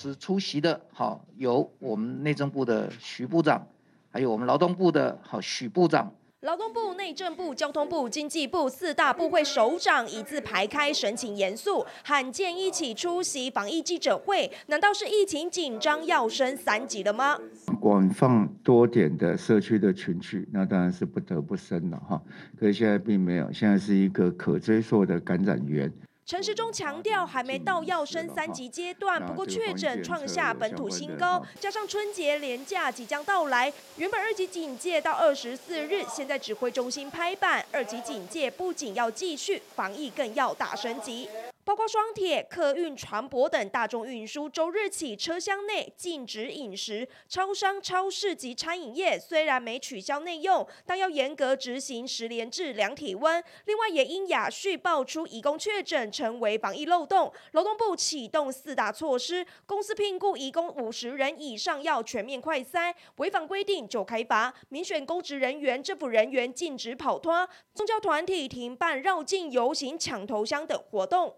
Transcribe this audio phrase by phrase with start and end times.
[0.00, 3.66] 是出席的，好，有我们内政部的徐部长，
[4.10, 6.10] 还有我们劳动部的好许部长。
[6.40, 14.50] 劳动部、内政部、交通部、经济部四大部会首长一字排开，神情严肃，罕见一起出席防疫记者会。
[14.68, 17.38] 难道是疫情紧张要升三级了吗？
[17.78, 22.22] 广泛多点的社区的群聚，那当然是不得不升了哈。
[22.58, 25.92] 可是现在并没有，现在是一个可追溯的感染源。
[26.30, 41.28] 陈时中强调，还没到要升三级阶段，不过确诊创下本土新高，加上春节连假即将到来，原本二级警戒到二十四日，现在指挥中心拍板，二级警戒不仅要继续，防疫更要大升级。
[41.70, 47.08] 包括双铁、客运、船舶等大众运输，周日起车厢内禁止饮食。
[47.28, 53.40] 超商、超市及餐饮业虽然没取消内用，但要严格执行十连制量体温。
[53.66, 57.32] 另外，也因雅旭爆出移工确诊，成为防疫漏洞。
[57.52, 64.52] 劳动部启动四大措施，公司聘雇移工五十人以上要全面快筛，违反规定就开罚。
[64.70, 67.48] 民选公职人员、政府人员禁止跑脱。
[67.72, 71.36] 宗教团体停办绕境游行、抢头香等活动。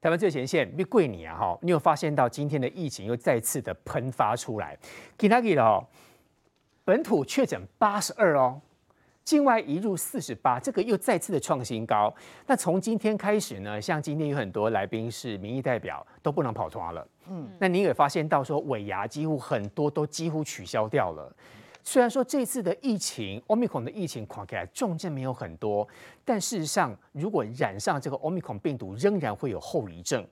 [0.00, 1.36] 台湾最前线，别贵你啊！
[1.36, 4.78] 哈，你有发现到今天的疫情又再次的喷发出来？
[5.16, 5.84] 给他给了哦，
[6.84, 8.60] 本土确诊八十二哦，
[9.24, 12.14] 境外移入四十八，这个又再次的创新高。
[12.46, 17.06] 那从今天开始呢，像今天有很多来宾是民意代表，都不能跑团了。
[17.28, 21.34] 嗯，那你也发现到说尾牙几乎很多都几乎取消掉了。
[21.90, 25.88] 虽然说这次的疫情奥密克戎的疫情看起来重症没有很多，
[26.22, 30.22] 但事实上，如果染上这个奥密克戎病毒，仍然会有后遗症，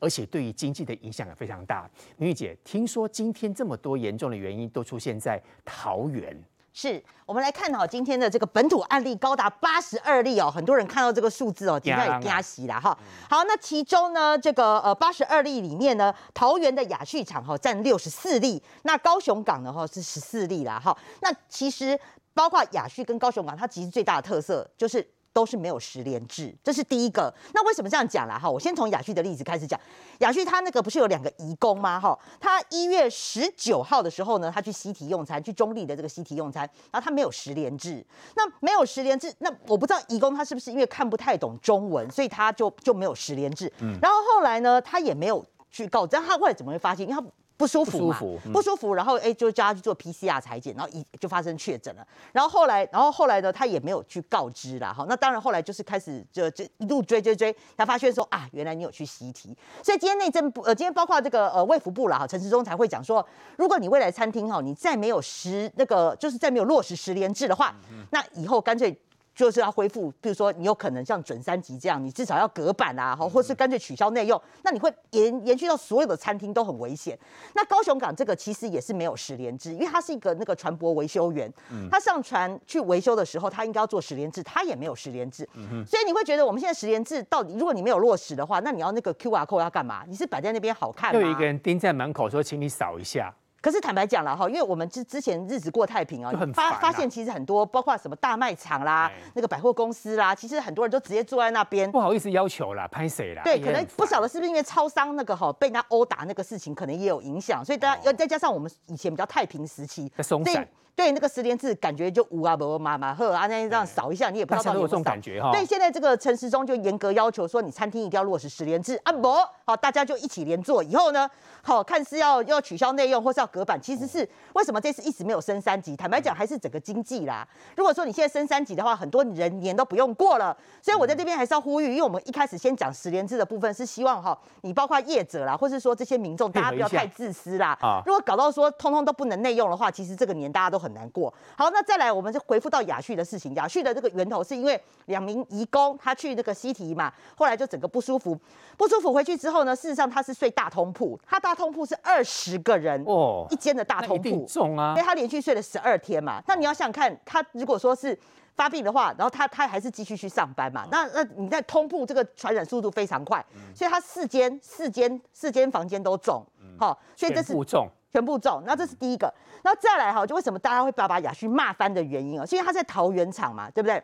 [0.00, 1.88] 而且对于经济的影响也非常大。
[2.16, 6.36] 明玉姐，听说今天这么多严重的原因都出现在桃园。
[6.76, 12.98] 是我们来看好，今天的这个本土案例高达八十二例哦，很多人看到这个数字哦，底下也惊喜了哈。
[13.30, 20.94] 好，那其中呢，这个呃八十二例里面呢，桃园的雅旭厂哈占六十四例，那高雄港呢哈是十四例啦哈。
[21.20, 21.96] 那其实
[22.34, 25.08] 包括雅旭跟高雄港，它其实最大的特色就是。
[25.34, 27.34] 都是没有十连制，这是第一个。
[27.52, 28.38] 那为什么这样讲啦？
[28.38, 29.78] 哈，我先从雅旭的例子开始讲。
[30.20, 31.98] 雅旭他那个不是有两个移工吗？
[32.00, 36.62] 哈，他一月十九号的时候呢，他去西提用餐，去中立的这个西提用餐，
[36.92, 38.02] 然后他没有十连制。
[38.36, 43.70] 那没有十连制，那我不知道移工他是不是因为看不太懂中文，所以他就就没有十连制。
[43.80, 43.98] 嗯。
[44.00, 47.08] 然后后来呢，他也没有去告知，他后来怎么会发现？
[47.08, 47.28] 因为他。
[47.56, 52.06] 不舒服嘛，不舒服，嗯、不舒服，然后哎，就叫他去做 PCR 裁检，然后一就发生确诊了。
[52.32, 54.92] 然后后来，然后后来呢，他也没有去告知啦。
[54.92, 59.56] 哈，那当然后来就是开始就就一路追追追，才发现说啊，原来你有去习题。
[59.82, 63.24] 所以今天内政部呃，今天包括这个呃卫福部啦哈，陈时中才会讲说，
[63.56, 67.74] 如果你未来餐厅哈，你再没有实那个就是再没有落实十连制的话，
[68.10, 68.98] 那以后干脆。
[69.34, 77.18] 就是要恢复，比如说你有可能像准三级这样，你至少要隔板啊，或是干脆取消内用，那你会延延续到所有的餐厅都很危险。
[77.54, 81.52] 那高雄港这个其实也是没有十连制，因为它是一个那个船舶维修员，
[81.90, 85.48] 他上船去维修的时候，他应该要做十连制，他也没有十连制，
[85.86, 90.04] 所以你会觉得我们现在十连制到底，如果你没有落实的话，那你要那个 QR code 要干嘛？
[90.06, 91.20] 你是摆在那边好看吗？
[91.20, 93.34] 有一个人盯在门口说，请你扫一下。
[93.64, 103.40] 可是坦白讲了哈，因为我们之之前日子过太平啊，发发现其实很多，包括什么大卖场啦、那个百货公司啦，其实很多人都直接坐在那边，不好意思要求啦，拍谁啦？
[103.42, 110.68] 对，可能不晓得是不是因为超商那个哈被人家殴打那个事情，可能也有影响，所以大家要再加上我们以前比较太平时期，松散。
[110.96, 115.50] 对那个十连制感觉就无啊不嘛嘛呵啊那这样扫一下你也不知道到底有没有这种感觉哈。
[115.50, 120.84] 对，现在这个陈时中就严格要求说，你餐厅一定要落实十连制啊不好，大家就一起连坐。
[120.84, 121.28] 以后呢，
[121.62, 125.94] 好看是要要取消内用或是要隔板，其实是为什么这次一直没有升三级？
[125.94, 127.46] 坦白讲还是整个经济啦。
[127.76, 130.56] 如果说你现在升三级的话，很多人年都不用过了。
[130.82, 137.78] 所以我在这边还是要呼吁，因为我们一开始先讲十连制的部分是希望哈，你包括业者啦，或是说这些民众，大家不要太自私啦。
[138.04, 141.32] 如果搞到说通通都不能内用的话，其实这个年大家都很难过。
[141.56, 143.54] 好，那再来，我们就回复到雅旭的事情。
[143.54, 148.36] 雅旭的这个源头是因为两名移工他去那个西提嘛，后来就整个不舒服，
[148.76, 156.42] 不舒服回去之后呢，事实上他是睡大通铺，他大通铺是二十个人哦一间的大通铺，重啊，因为他连续睡了十二天嘛。
[156.46, 158.18] 那你要想想看，他如果说是
[158.54, 163.44] 发病的话，然后他他还是继续去上班嘛，那那你在通铺这个传染速度非常快，
[163.74, 166.44] 所以他四间四间四间房间都中，
[166.78, 167.88] 好，所以这是重。
[168.12, 172.46] 全部中，那这是第一个，那再来哈，就为什么大家会把把雅旭骂翻的原因啊？
[172.46, 174.00] 是因为他在桃园厂嘛，对不对？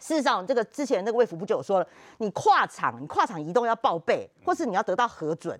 [0.00, 1.86] 事实上，这个之前那个卫福部就有说了，
[2.18, 5.58] 你跨厂，你跨厂移动要报备，或是你要得到核准。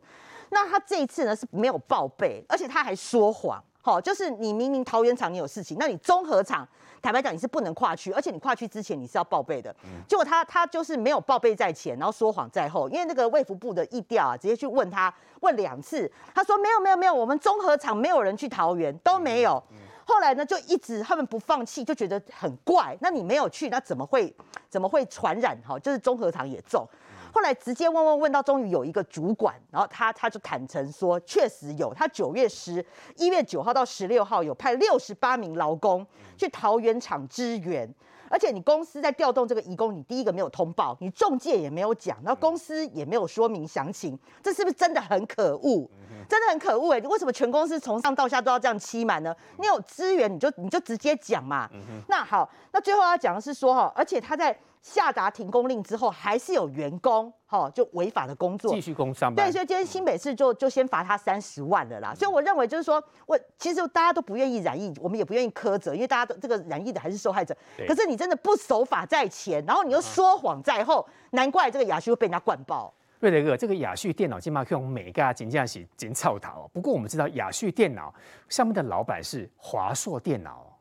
[0.52, 3.62] 那他这一次呢是没有报备，而且他还说谎。
[3.80, 6.68] 好，就是你明明桃园厂你有事情，那你综合厂
[7.02, 9.74] 坦白讲你是不能跨区，而且你跨区之前你是要报备的。
[10.06, 19.60] 结果他他就是没有报备在前，然后说谎在后，因为那个卫福部的疫调啊，直接去问他问两次，他说没有没有没有，我们综合厂没有人去桃园都没有。
[20.04, 22.96] 后来呢，就一直他们不放弃，就觉得很怪。
[23.00, 24.32] 那你没有去，那怎么会
[24.68, 25.56] 怎么会传染？
[25.66, 26.86] 哈，就是综合厂也中。
[27.32, 32.84] 后来直接问问问到，终于有一个主管，然后他他就坦诚说，确实有，他九月十
[33.16, 36.06] 一月九号到十六号有派六十八名劳工
[36.36, 37.88] 去桃园厂支援。
[38.28, 45.86] 而且你公司在调动这个移工，你第一个没有通报，你中介也没有讲，然后公司也没有说明详情，这是不是真的很可恶？
[46.28, 47.00] 真的很可恶哎！
[47.00, 49.34] 为什么全公司从上到下都要这样欺瞒呢？
[49.58, 51.68] 你有资源你就你就直接讲嘛。
[52.08, 54.58] 那好，那最后要讲的是说哈，而且他在。
[54.82, 59.46] 下达停工令之后，还是有员工哈就违法的工作，继续工上班。
[59.46, 62.12] 对，所以今天新北市就就先罚他三十万了啦。
[62.12, 67.56] 所以我认为就是说，我其实大家都不愿意染疫，我们也不愿意苛责，因为大家都这个染疫的还是受害者。
[67.86, 72.92] 可是你真的不守法在前，然后你又说谎在后，难怪这个雅旭会被人家灌爆。
[73.20, 76.68] 瑞德哥，这个雅旭电脑今嘛可以用每个金价是真操头。
[76.72, 78.12] 不过我们知道雅旭电脑
[78.48, 80.71] 上面的老板是华硕电脑。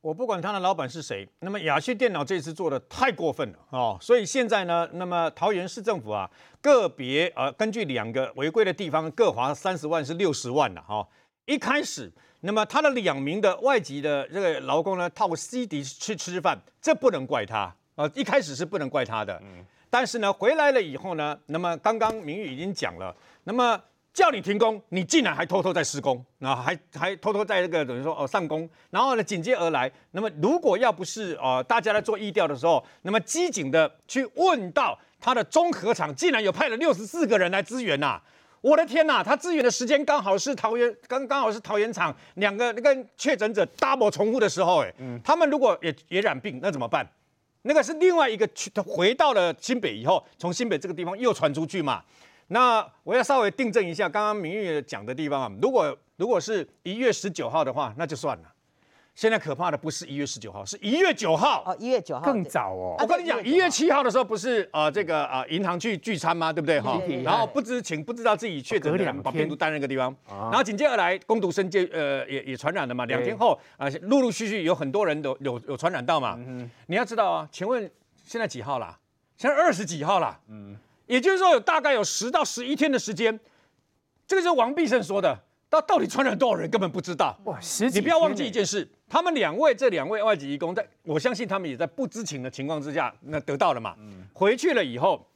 [0.00, 6.30] 我不管他的老板是谁，那么雅旭电脑这次做的太过分了哦，所以现在呢，那么桃园市政府啊，
[6.62, 11.08] 个别呃根据两个违规的地方各罚三十万是六十万了哈、哦。
[11.46, 12.10] 一开始，
[12.40, 19.36] 那么他的两名的外籍的这个劳工呢，套 CD 去吃饭，这不能怪他啊、呃，一开始是不能怪他的。
[19.42, 19.64] 嗯。
[19.90, 23.80] 但是呢，回来了以后呢，那么刚刚明玉已经讲了，那么。
[24.12, 38.20] 叫你停工，你竟然还偷偷在施工，然后还还偷偷在那个等于说哦上工，然后呢紧接而来，那么如果要不是呃大家在做疫调的时候，那么机警的去问到他的综合厂，竟然有派了六十四个人来支援呐、
[38.60, 47.08] 我的天呐，他支援的时间刚好是桃园刚刚好是桃园厂两个那个确诊者 double 重复的时候，哎，他们如果也也染病，那怎么办？
[47.62, 52.02] 那个是另外一个去他回到了新北以后，从新北这个地方又传出去嘛。
[52.48, 58.44] 那我要稍微订正一下刚刚明玉讲的地方啊，如果如果是一月十九号的话，那就算了。
[59.14, 61.64] 现在可怕的不是一月十九号，是一月九号。
[61.66, 62.94] 哦，一月九号更早哦。
[63.00, 66.52] 我跟你讲，一月七号的时候不是呃这个呃银行去聚餐吗？
[66.52, 67.00] 对不对哈？
[67.24, 73.06] 然后不知情不知道自己确诊的人把病毒带那个地方，然后紧接而来攻读生就呃也也传染了嘛。
[73.06, 76.36] 两天后啊，陆陆续续有很多人都有有传染到嘛。
[76.38, 76.70] 嗯。
[76.86, 77.90] 你要知道啊，请问
[78.24, 78.96] 现在几号啦？
[79.36, 80.38] 现在二十几号啦。
[80.48, 80.76] 嗯。
[81.08, 83.40] 也就是说，有大概有十到十一天的时间，
[84.26, 85.36] 这个是王必胜说的。
[85.70, 87.38] 他到底传染多少人，根本不知道。
[87.44, 87.98] 哇，十几！
[87.98, 93.94] 你不要忘记一件事，他们两位这两位外籍移工，在我相信他们也在不知情的情况之下，那得到了嘛。
[93.98, 94.26] 嗯。
[94.32, 95.26] 回去了以后，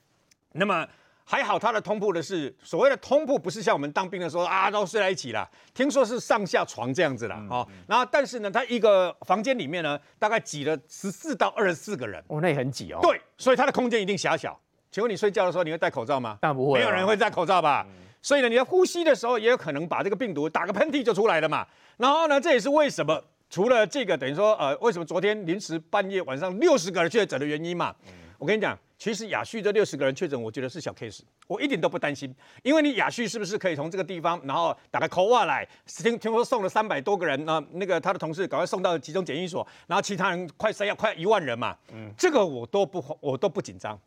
[0.52, 0.88] 那么
[1.24, 5.46] 还好，他的通铺的是所谓的通铺，不是像我们当兵的时候啊，都睡在一起了。
[5.74, 7.34] 听说是上下床这样子了。
[7.50, 7.68] 哦。
[7.86, 12.24] 然后，但是呢，他一个房间里面呢，大概挤了十四到二十四个人。
[12.28, 13.00] 哦，那也很挤哦。
[13.02, 14.58] 对，所以他的空间一定狭小。
[14.92, 16.36] 请问你睡觉的时候你会戴口罩吗？
[16.38, 17.82] 当然不会，没有人会戴口罩吧？
[17.88, 21.66] 嗯、所以呢，你在呼吸的时候也有可能把这个病毒打个喷嚏就出来了嘛。
[21.96, 23.18] 然后呢，这也是为什么
[23.48, 27.94] 除了这个等于说呃，为什么昨天临时半夜晚上六十个人确诊的原因嘛？
[28.06, 43.98] 嗯、我跟你讲，其实雅旭这六十个人确诊，我觉得是小 case，我一点都不担心，因为你雅旭是不是可以从这个地方，然后打个口话来，听听说送了三百多个人，那那个他的同事赶快送到集中检疫所，然后其他人快塞要快一万人嘛，嗯，这个我都不我都不紧张。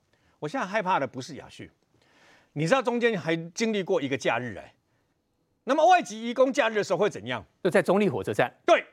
[0.45, 1.71] 我现在害怕的不是雅旭，
[2.53, 4.73] 你知道中间还经历过一个假日哎，
[5.63, 7.43] 那么外籍移工假日的时候会怎样？
[7.63, 8.85] 就在中立火车站，对，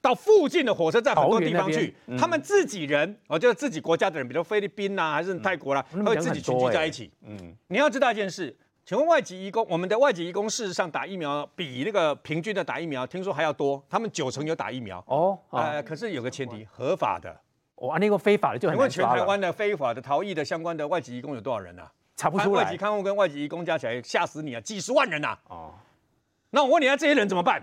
[0.00, 7.10] 到附近的火车站很多地方去，他们自己人，哦，就是自己国家的人，比如菲律宾呐、啊，还是泰国啦、啊，嗯、会自己群聚在一起。
[7.20, 8.56] 嗯，你要知道一件事，
[8.86, 17.38] 请问外籍移工，我们的外籍移工事实上打疫苗比那个平均的打疫苗，听说还要多，他们九成有打疫苗哦，呃，可是有个前提，合法的。
[17.76, 18.90] 哦，那个非法的就很难抓了。
[18.90, 21.90] 请问全台湾的非法的逃逸的相关的外籍移工有多少人啊？
[22.16, 22.62] 查不出来。
[22.62, 25.38] 外籍看护跟外籍移工加起来吓死你啊，几十万人呐、啊！
[25.48, 25.74] 哦，
[26.50, 27.60] 那我问你啊，这些人怎么办？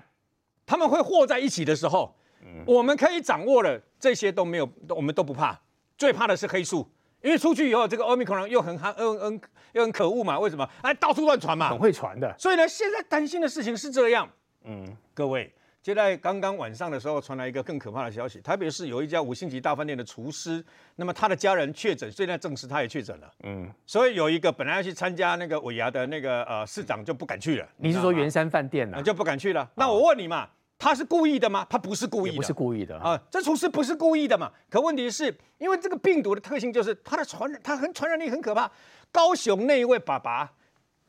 [0.65, 5.57] 他们会和在一起的时候，嗯、我们可以掌握了，这些都没有，我们都不怕。
[5.97, 6.85] 最怕的是黑数，
[7.21, 9.41] 因为出去以后，这个奥密克戎又很很很
[9.71, 10.37] 又很可恶嘛。
[10.37, 10.69] 为什么？
[10.81, 12.35] 哎，到处乱传嘛，很会传的。
[12.37, 14.29] 所以呢，现在担心的事情是这样。
[14.65, 15.53] 嗯，各位。
[15.81, 18.39] 就在刚刚晚上的时候，传来一个更可怕的消息。
[18.39, 20.63] 台北市有一家五星级大饭店的厨师，
[20.97, 23.31] 那么他的家人确诊，现在证实他也确诊了。
[23.43, 27.67] 嗯，所以有一个本来要去参加那个尾牙的那个呃市长就不敢去了。
[27.77, 29.01] 你是说圆山饭店呢？
[29.01, 29.67] 就不敢去了。
[29.73, 30.47] 那我问你嘛，
[30.77, 31.65] 他是故意的吗？
[31.67, 33.19] 他不是故意的，不是故意的啊。
[33.31, 34.51] 这厨师不是故意的嘛？
[34.69, 38.69] 可问题是因为这个病毒的特性就是它的传染，它很传染力很可怕。
[39.11, 40.53] 高雄那一位爸爸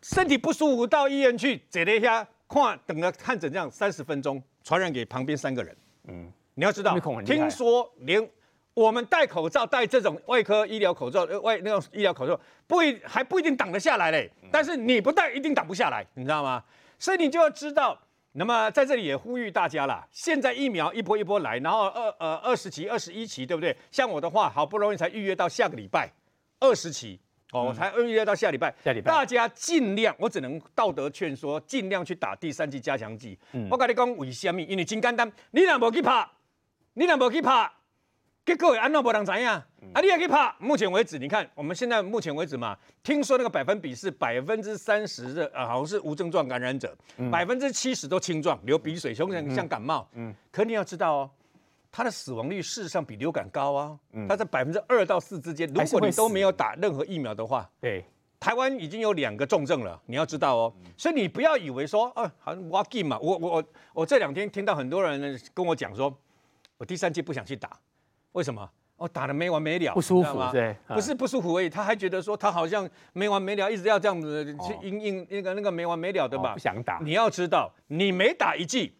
[0.00, 2.26] 身体不舒服到医院去，这了一下。
[2.49, 5.76] 看等了看诊这样三十分钟，传染给旁边三个人。
[6.09, 8.31] 嗯，你要知道，听说连
[8.75, 14.31] 我们戴口罩戴这种外科医疗口罩，外那种医疗口罩不一还不一定挡得下来嘞。
[14.50, 16.62] 但是你不戴一定挡不下来，你知道吗？
[16.99, 17.99] 所以你就要知道。
[18.35, 23.76] 那么在这里也呼吁大家啦，现在疫苗一波一波来，然后二呃二十期、二十一期，对不对？
[23.90, 26.11] 像我的话，好不容易才预约到下个礼拜
[26.61, 27.21] 二十期
[27.52, 28.75] 哦，我才预约到下礼拜。
[28.82, 33.38] 下礼拜，大家尽量，我只能道德劝说，尽量去打第三剂加强剂。
[33.52, 34.61] 嗯、我跟你讲为什么？
[34.62, 36.26] 因为真简单，你若无去拍，
[36.94, 37.71] 你若无去拍。
[38.44, 39.47] 结果会安怎无人知影？
[39.47, 40.52] 啊，你也可以怕。
[40.59, 46.97] 目前为止，你看我们现在目前为止嘛，听说那个百分比是百分之三十的啊，好像是无症状感染者，
[47.30, 50.09] 百分之七十都轻状，流鼻水，胸像像感冒。
[50.14, 51.30] 嗯，可你要知道哦，
[51.93, 53.99] 它的死亡率事实上比流感高啊。
[54.13, 55.69] 嗯，它在百分之二到四之间。
[55.69, 58.05] 如果你都没有打任何疫苗的话，对，
[58.41, 60.01] 台湾已经有两个重症了。
[60.07, 66.13] 你要知道哦，所以你不要以为说，啊，好像我给嘛，我我我我这两天听到很多人跟我讲说，
[66.79, 67.71] 我第三季不想去打。
[68.33, 68.69] 为什么？
[68.97, 76.53] 我、哦、打得没完没了，不舒服，对，不是不舒服而已，他还觉得说他好像没完没了，一直要这样子去应应那个那个没完没了，的吧？
[76.53, 77.01] 不想打。
[77.03, 78.95] 你要知道，你每打一剂，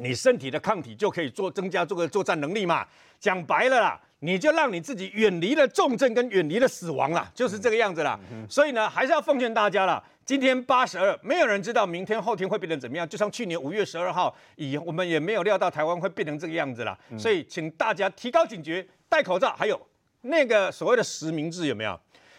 [0.00, 2.86] 你身体的抗体就可以做增加这个作战能力嘛。
[3.18, 8.18] 讲白了啦，你就让你自己远离了重症跟远离了死亡啦，就是这个样子啦。
[8.32, 10.02] 嗯、所以呢，还是要奉劝大家啦。
[10.24, 13.06] 今天八十二，没有人知道明天后天会变成怎么样。
[13.06, 16.98] 就像去年五月十二号以，我们也没有料到台湾会变成这个样子啦。
[17.10, 19.78] 嗯、所以，请大家提高警觉，戴口罩，还有
[20.22, 21.98] 那个所谓的实名制有没有？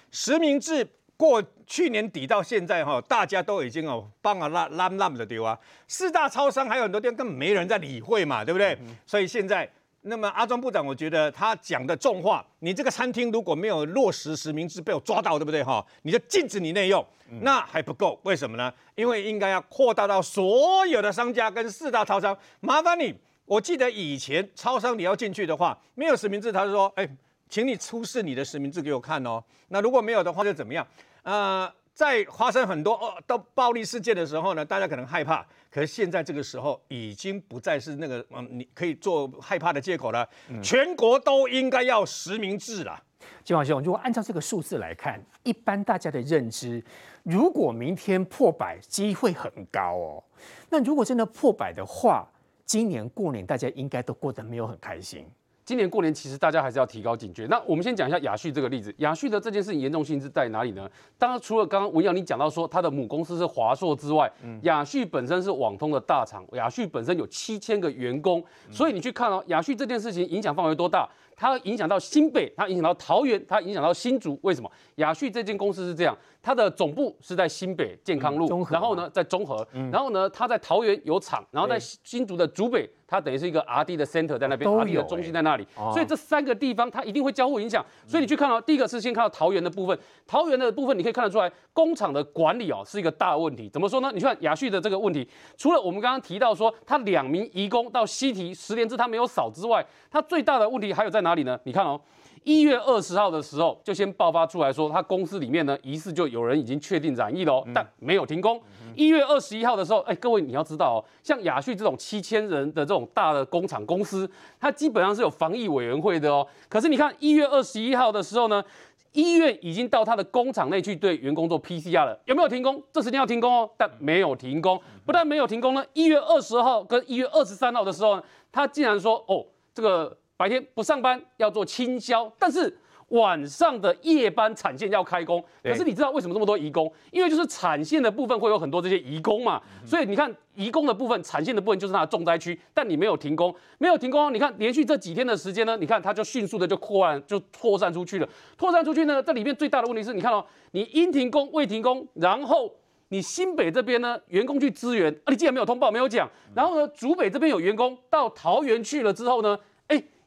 [0.09, 5.57] 实名制过去年底到现在哈，大家都已经哦帮啊拉拉拉的丢啊。
[5.87, 8.77] 四大超商还有很多店根本没人在理会嘛，对不对？
[8.81, 9.69] 嗯、所以现在。
[10.03, 15.85] 那么阿庄部长，我觉得他讲的重话，你这个餐厅如果没有落实实名制，被我抓到，对不对哈？
[16.01, 17.05] 你就禁止你内用，
[17.41, 18.73] 那还不够，为什么呢？
[18.95, 22.35] 因为应该要扩大到所有的商家跟四大超商。
[22.61, 23.13] 麻烦你，
[23.45, 27.07] 我记得以前超商你要进去的话，没有实名制，他就说，哎，
[27.47, 29.39] 请你出示你的实名制给我看哦。
[29.67, 30.85] 那如果没有的话，就怎么样？
[31.23, 31.71] 呃。
[31.93, 35.45] 在发生很多哦到暴力事件的时候呢，大家可能害怕。
[35.69, 40.27] 可是现在这个时候已经不再是那个嗯，你可以做害怕的借口了。
[40.47, 43.03] 嗯、全国都应该要实名制了。
[43.43, 46.83] 金宝兄，如果按照这个数字来看，一般大家的认知，
[47.23, 50.23] 如果明天破百，机会很高哦。
[50.69, 52.25] 那如果真的破百的话，
[52.65, 55.29] 今年过年大家应该都过得没有很开心。
[55.71, 57.45] 今年过年其实大家还是要提高警觉。
[57.45, 58.93] 那我们先讲一下雅旭这个例子。
[58.97, 60.85] 雅旭的这件事情严重性是在哪里呢？
[61.17, 64.29] 当然除了刚刚文扬你讲到说他的母公司是华硕之外，
[64.63, 71.07] 雅旭本身是网通的大厂，雅旭本身有七千个员工，所以你去看哦，雅旭这件事情影响范围多大？
[71.37, 74.37] 它影响到新北，它影响到桃园，它影响到新竹。
[74.43, 74.69] 为什么？
[74.95, 82.89] 雅旭这间公司是这样，它的总部是在新北健康路，嗯、然后呢在中和，嗯、然后呢它在桃园有厂，然后在新竹的竹北。
[83.11, 87.85] 它等于是一个 R&D 的 center 在那边，R&D 的中心在那里，哦、所以这三个地方它一定会交互影响。
[88.07, 93.67] 所以你去看到、哦、第一个是先看到桃园的部分，桃园的部分你可以看得出来，工厂的管理哦是一个大问题。
[93.67, 94.09] 怎么说呢？
[94.13, 101.59] 你看雅旭的这个问题，除了我们刚刚提到说他两名移工到西堤实联制他没有扫之外，他最大的问题还有在哪里呢？
[101.65, 101.99] 你看哦。
[102.43, 108.59] 一月二十号的时候，就先爆发出来说，他公司里面呢，疑似就有人已经确定染疫了，但没有停工。
[108.95, 114.29] 一月二十一号的时候，哎，各位你要知道哦，像雅旭这种七千人的这种大的工厂公司，
[114.59, 116.45] 它基本上是有防疫委员会的哦。
[116.67, 118.63] 可是你看一月二十一号的时候呢，
[119.11, 122.81] 医院已经到他的工厂内去对员工做 PCR 了，有没有停工？
[122.91, 124.81] 这时间要停工哦，但没有停工。
[125.05, 129.45] 不但没有停工呢，一月二十号跟一月二十三号的时候呢，他竟然说，哦，
[129.75, 130.17] 这个。
[130.41, 132.75] 白天不上班要做清消，但是
[133.09, 135.39] 晚上的夜班产线要开工。
[135.61, 136.91] 可是你知道为什么这么多移工？
[137.11, 139.61] 因为就是产线的部分会有很多这些移工嘛。
[139.85, 142.59] 所以你看移工的部分，产线的部分就是它的重灾区。
[142.73, 148.27] 但你没有停工，没有停工，你看连续这几天的时间呢，你看它就迅速的就扩散，就扩散出去了。
[148.57, 152.73] 扩散出去呢，这里面最大的问题是你看哦，你因停工未停工，然后
[153.09, 159.59] 你新北这边呢员工去支援啊，你既然没有通报没有讲，然后呢竹北这边有员工到桃园去了之后呢，哎。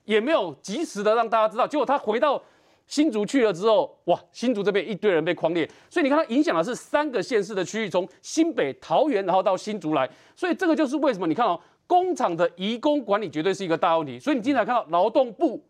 [0.04, 2.40] 也没有及时的让大家知道，结果他回到
[2.86, 15.64] 新竹去了之后，哇，新竹这边一堆人被匡列，所以你看它影响的是三个县市的区域，从新北、桃园，然后到新竹来，所以这个就是为什么你看哦，工厂的移工管理绝对是一个大问题，所以你经常看到劳动部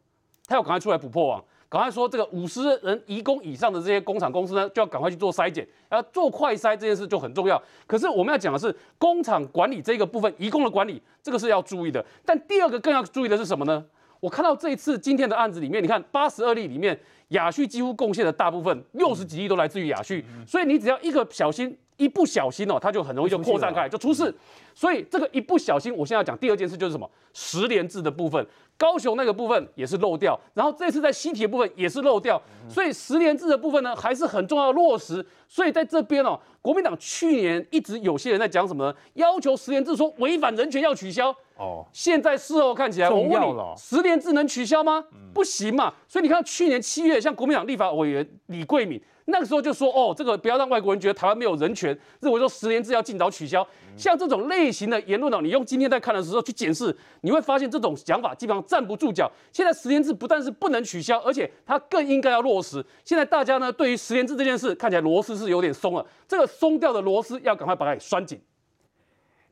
[0.47, 7.63] 他要赶快出来补破网，赶快说这个五十人移工以上的这些工厂公司呢，就要赶快去做筛检，要做快筛这件事就很重要。
[7.87, 13.85] 可是我们要讲的是工厂管理这个部分，移工的管理这个是要注意的，但第二个更要注意的是什么呢？
[14.25, 24.35] 我看到这一次今天的案子里面，你看八十二例里面亚旭几乎贡献的大部分六十几亿都来自于亚旭，所以你只要一个小心，一不小心哦，它就很容易就扩散开来，就出事。
[24.75, 27.07] 所以这个一不小心，我现在要讲第二件事就是什么？
[27.35, 28.47] 十连制的部分，
[28.79, 35.23] 高雄那个部分也是漏掉，然后这次在西铁部分也是漏掉，所以十连制的部分呢还是很重要的落实。
[35.47, 38.97] 所以在这边哦，国民党去年一直有些人在讲什么呢？
[39.13, 41.37] 要求十连制说违反人权要取消。
[41.57, 45.05] 哦，现在事后看起来，我问你，十年制能取消吗？
[45.33, 45.93] 不行嘛。
[46.09, 49.01] 所以你看去年七月，像国民党立法委员李桂敏。
[49.27, 53.67] 那个时候就说哦，这个不要让外国人觉得台湾没有人权，认为说十年制要尽早取消。
[53.97, 59.31] 像这种类型的言论呢，你用今天在看的时候去检视，你会发现这种想法基本上站不住脚。
[59.51, 62.85] 现在十年制不但是不能取消，而且它更应该要落实。
[63.03, 68.39] 现在大家呢对于十年制这件事看起来螺丝是有点松了，这个松掉的螺丝要赶快把它给拴紧。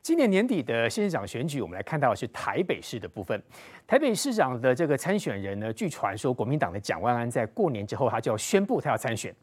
[0.03, 3.41] 今年年底的县市长选举，我们来看到的是台北市的部分。
[3.87, 9.33] 台北市长的这个参选人呢，据传说国民党的蒋万安在过年之后，他就要宣布他要参选。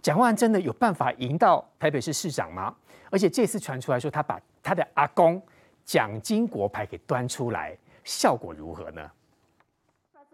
[0.00, 2.74] 蒋万安真的有办法赢到台北市市长吗？
[3.10, 5.40] 而且这次传出来说，他把他的阿公
[5.84, 9.10] 蒋经国牌给端出来，效果如何呢？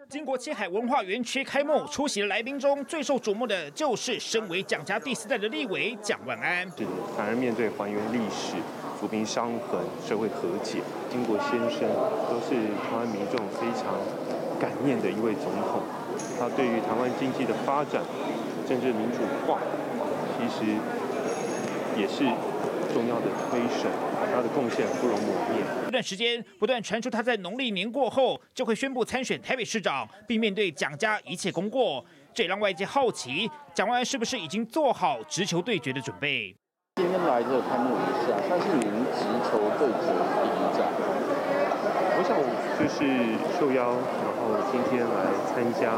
[0.09, 6.71] 经国七海文化园区开幕，出席的来宾中最受瞩目的就是身为蒋家第四代的立委蒋万安。
[6.71, 6.87] 是
[7.17, 8.55] 反而面对还原历史、
[9.03, 10.79] 抚平伤痕、社会和解，
[11.11, 11.91] 经国先生
[12.31, 12.55] 都是
[12.87, 13.99] 台湾民众非常
[14.61, 15.83] 感念的一位总统。
[16.39, 18.01] 他对于台湾经济的发展。
[18.65, 19.59] 政治民主化，
[20.39, 20.65] 其实
[22.01, 22.25] 也是
[22.95, 23.89] 重要的推手，
[24.33, 25.61] 他的贡献不容抹灭。
[25.85, 36.57] 这段时间不断传出他在农历年过后就会宣布参选台北市长，并面对蒋家一切功过，这也让外界好奇蒋万安是不是已经做好直球对决的准备。
[36.97, 38.85] 今天来这个开幕仪式啊，算是您
[39.17, 40.93] 直球对决第一战。
[42.19, 42.37] 我想
[42.77, 45.97] 就是受邀，然后今天来参加。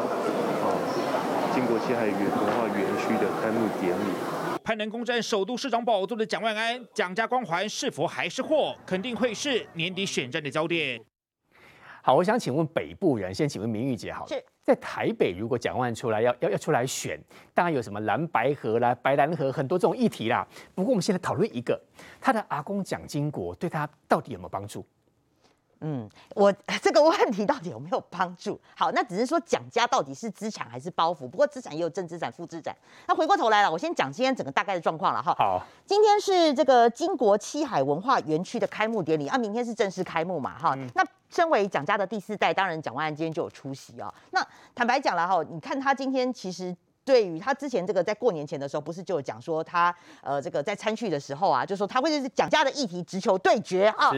[1.53, 8.75] 经国七海文化园区的开幕典礼，攀能攻占首都市长宝座的蒋万安，蒋家光环是否还是祸？
[8.87, 11.01] 肯定会是年底选战的焦点。
[12.07, 17.19] 好，我想请问北部人，先请问明玉姐，好了，在台北如果蒋万出来要要要出来选，
[17.55, 20.47] 当然有什么蓝白河啦、白蓝河，很多这种议题啦。
[20.75, 21.81] 不过我们现在讨论一个，
[22.21, 24.85] 他的阿公蒋经国对他到底有没有帮助？
[25.81, 26.53] 嗯，我
[26.83, 28.61] 这个问题到底有没有帮助？
[28.77, 31.29] 好，那只是说蒋家到底是资产还是包袱？
[31.29, 32.75] 不过资产也有正资产、负资产。
[33.07, 35.35] 那回过头来了，我先讲今天整个大概的状况了哈。
[35.39, 40.75] 好，今天是这个金国七海文化园区的开幕典礼啊，明天是正式开幕嘛哈。
[40.77, 44.13] 嗯、那身为蒋家的第四代，当然蒋万安今天就有出席啊。
[44.31, 54.11] 那坦白讲了哈，你看他今天其实对于他之前这个在过年前的时候，不是就有讲说他呃这个在参叙的时候啊，就说他会是蒋家的议题直球对决啊。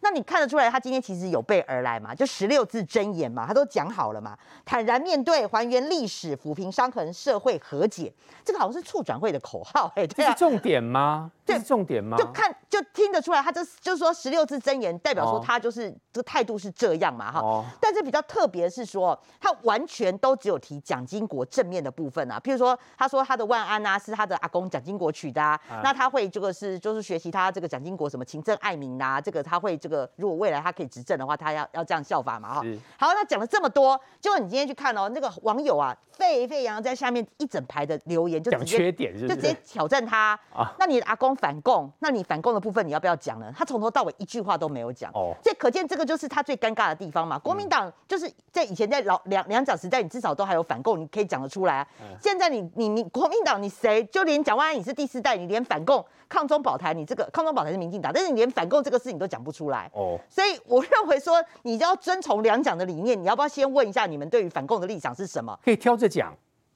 [0.00, 2.14] 那你看得出来，他今天其实有备而来嘛？
[2.14, 4.36] 就十六字真言嘛，他都讲好了嘛。
[4.62, 8.12] 坦然面对，还原历史，抚平伤痕，社会和解，
[8.44, 11.32] 这个好像是促转会的口号，哎，对啊，这是重点吗？
[11.44, 12.16] 这是重点吗？
[12.16, 17.40] 就看就听得出来，他这就是说十六字真言代表说他就是、哦、这个态度是这样嘛，哈。
[17.40, 30.10] 哦、但是比较特别是说，他完全都只有提蒋经国正面的部分啊，譬如说他说他的万安啊是他的阿公蒋经国取的，啊，啊那他会这个是就是学习他这个蒋经国什么勤政爱民啊，这个他会这个。
[30.16, 32.62] 如果未来他可以执政的话，他要要这样效法嘛哈。
[32.96, 40.38] 好，那讲了这么多，结果你今天去看哦，那个网友啊，沸沸扬扬在下面一整排的留言，就讲缺点是是，就直接挑战他。
[40.54, 43.52] 啊，那你的阿公反共，那你反共的部分你要不要讲呢？
[43.56, 45.10] 他从头到尾一句话都没有讲。
[45.12, 47.38] 哦，这可见这个就是他最尴尬的地方嘛。
[47.38, 51.86] 国民党就是在以前在老两两蒋时代，你至少都还有反共，你可以讲得出来。
[52.00, 54.04] 嗯、现在你你你国民党你谁？
[54.04, 56.04] 就连蒋万安你是第四代，你连反共。
[56.26, 65.56] 抗中保台，你这个抗中保台是民进党，但是你连反共这个事情都讲不出来哦，所以我认为说，你要遵从两蒋的理念，你要不要先问一下你们对于反共的立场是什么？
[65.62, 66.34] 可以挑着讲。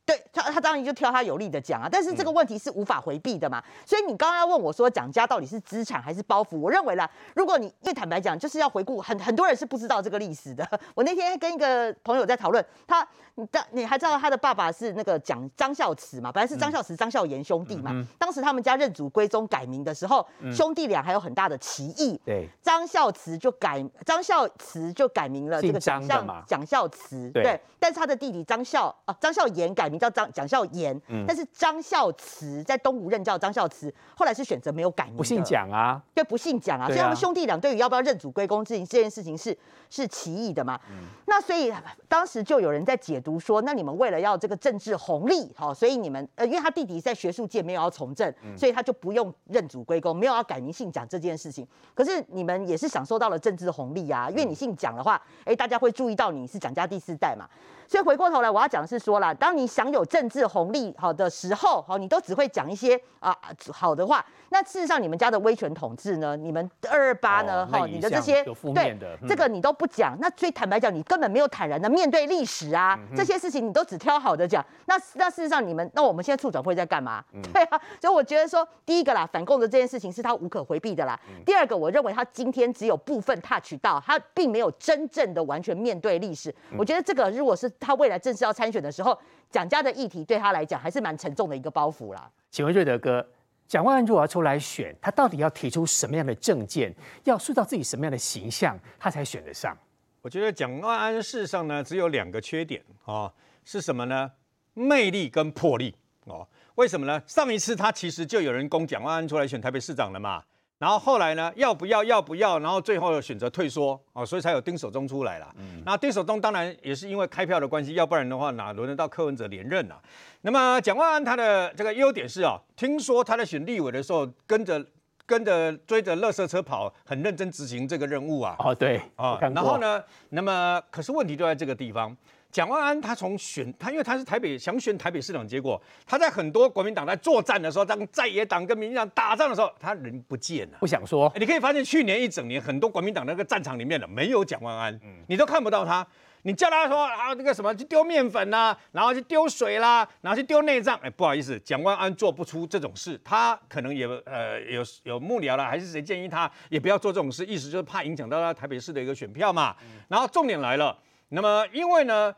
[0.08, 3.58] 对他，他当然就挑他有利的讲啊，但是这个问题是无法回避的嘛。
[3.58, 6.56] 嗯、所以你刚刚要问我说，蒋家到底是资产还是包袱？
[6.56, 10.66] 我认为啦，如果你因为坦白讲，就是要回顾很很多人是不知道这个历史的。
[10.96, 16.32] 我那天跟一个朋友在讨论，他你当你还知道他的爸爸是那个蒋张孝慈嘛？
[16.32, 17.90] 本来是张孝慈、张孝严兄弟嘛。
[17.92, 22.18] 嗯、当时他们家认祖归宗改名的时候，嗯、兄弟俩还有很大的歧义。
[22.24, 27.30] 对，张孝慈就改张孝慈就改名了这个蒋孝蒋孝慈。
[27.30, 30.64] 对，对，但是他的弟弟张孝啊张孝严改名叫张蒋孝。
[30.72, 39.56] 严，但是张孝慈在东吴任教，张孝慈后来是选择没有改名，不姓蒋啊，对，不姓蒋啊，所以他们兄弟俩对于要不要认祖归公这这件事情是
[39.88, 40.78] 是歧义的嘛。
[40.90, 41.72] 嗯、那所以
[42.06, 51.66] 当时就有人在解读说，那你们为了要这个政治红利，好，所以你们呃，因为他弟弟在学术界没有要从政，所以他就不用认祖归公，没有要改名姓蒋这件事情。
[51.94, 57.48] 可是你们也是享受到了政治红利啊，因为你姓蒋的话，哎，大家会注意到你是蒋家第四代嘛。
[57.86, 63.36] 所以回过头来，我要讲的是说啦，当你想享有政治红利好的时候，好，你都只会讲一些啊
[63.72, 64.24] 好的话。
[64.50, 66.34] 那事实上，你们家的威权统治呢？
[66.34, 67.66] 你们二二八呢？
[67.66, 70.16] 哈、哦，你的这些对、嗯、这个你都不讲。
[70.20, 72.98] 那最坦白讲，你根本没有坦然的面对历史啊。
[73.10, 74.64] 嗯、这些事情你都只挑好的讲。
[74.86, 77.22] 那那事实上，你们那我们现在处长会在干嘛？
[77.34, 81.18] 嗯、 对啊，所以我觉得说，第一个啦，反共的这件事情是他无可回避的啦。
[81.28, 86.50] 嗯、第二个，我认为他今天只有部分 touch 到，他并没有真正的完全面对历史。
[86.70, 89.18] 嗯、我觉得这个如果是他未来正式要参选的时候，
[89.50, 92.30] 蒋家的议题对他来讲还是蛮沉重的一个包袱啦。
[92.50, 93.26] 请问瑞德哥。
[93.66, 96.90] 蒋万安如果要出来选，他到底要提出什么样的政见，
[97.24, 99.76] 要塑造自己什么样的形象，他才选得上？
[100.22, 103.30] 我觉得蒋万安事实上呢，只有两个缺点哦，
[103.66, 104.32] 是什么呢？
[104.72, 106.48] 魅力跟魄力哦。
[106.76, 107.22] 为什么呢？
[107.26, 110.42] 上一次他其实就有人攻蒋万安出来选台北市长了嘛。
[110.78, 112.58] 然后后来呢，要不要要不要？
[112.60, 115.54] 然后最后选择退缩哦，所以才有丁守中出来了。
[115.58, 119.98] 嗯，那丁守中当然也是因为开票的关系，要不然的话哪轮得到柯文哲连任啊？
[120.42, 124.84] 那么蒋万安他的这个优点是啊，听说他在选立委的时候跟着
[125.26, 128.54] 跟着追着垃圾车跑，很认真执行这个任务啊。
[128.60, 132.16] 哦，对，啊，然后呢，那么可是问题就在这个地方。
[132.50, 141.30] 蒋万安他从选他，因为他是台北想选台北市长，结果他在很多国民党在作战的时候，当在野党跟民进党打仗的时候，他人不见了，不想说。
[141.36, 146.06] 你可以发现去年一整年，很多国民党那个战场里面的没有蒋万安，你都看不到他。
[146.42, 159.76] 你叫他说啊那个什么去丢面粉啦，然后去丢水啦，然后去丢内脏，哎，不好意思，蒋万安做不出这种事，他可能也呃有有幕僚了，还是谁建议他也不要做这种事，意思就是怕影响到他台北市的一个选票嘛。
[160.08, 160.96] 然后重点来了。
[161.30, 162.34] 那么，因为呢，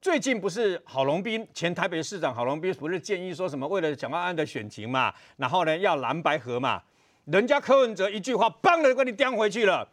[0.00, 6.80] 最近不是郝龙斌前台北市长郝龙斌不是建议说什么为了蒋万安的选情嘛，然后呢要蓝白合嘛，
[7.24, 9.88] 人家柯文哲一句话，嘣的给你叼回去了，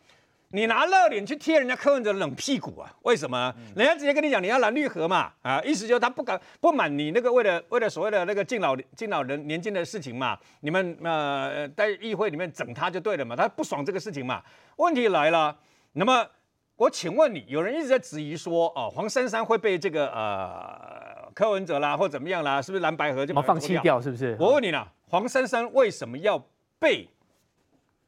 [0.50, 2.94] 你拿热脸去贴人家柯文哲冷屁股啊？
[3.02, 3.52] 为什么？
[3.76, 14.44] 人家直接跟你讲你要蓝绿合嘛，啊，意思就是他不敢不满你那个为了为了所谓的那个敬老敬老人年金的事情嘛，你们呃在议会里面整他就对了嘛，他不爽这个事情嘛。
[14.76, 15.58] 问题来了，
[15.94, 16.24] 那么。
[16.78, 24.02] 我请问你，有人一直在质疑说，哦，黄珊珊会被这个呃柯文哲啦，或怎么样啦，是不是蓝白合就把放弃掉？
[24.02, 24.36] 是不是？
[24.38, 26.38] 我问你啦，黄珊珊为什么要
[26.78, 27.08] 被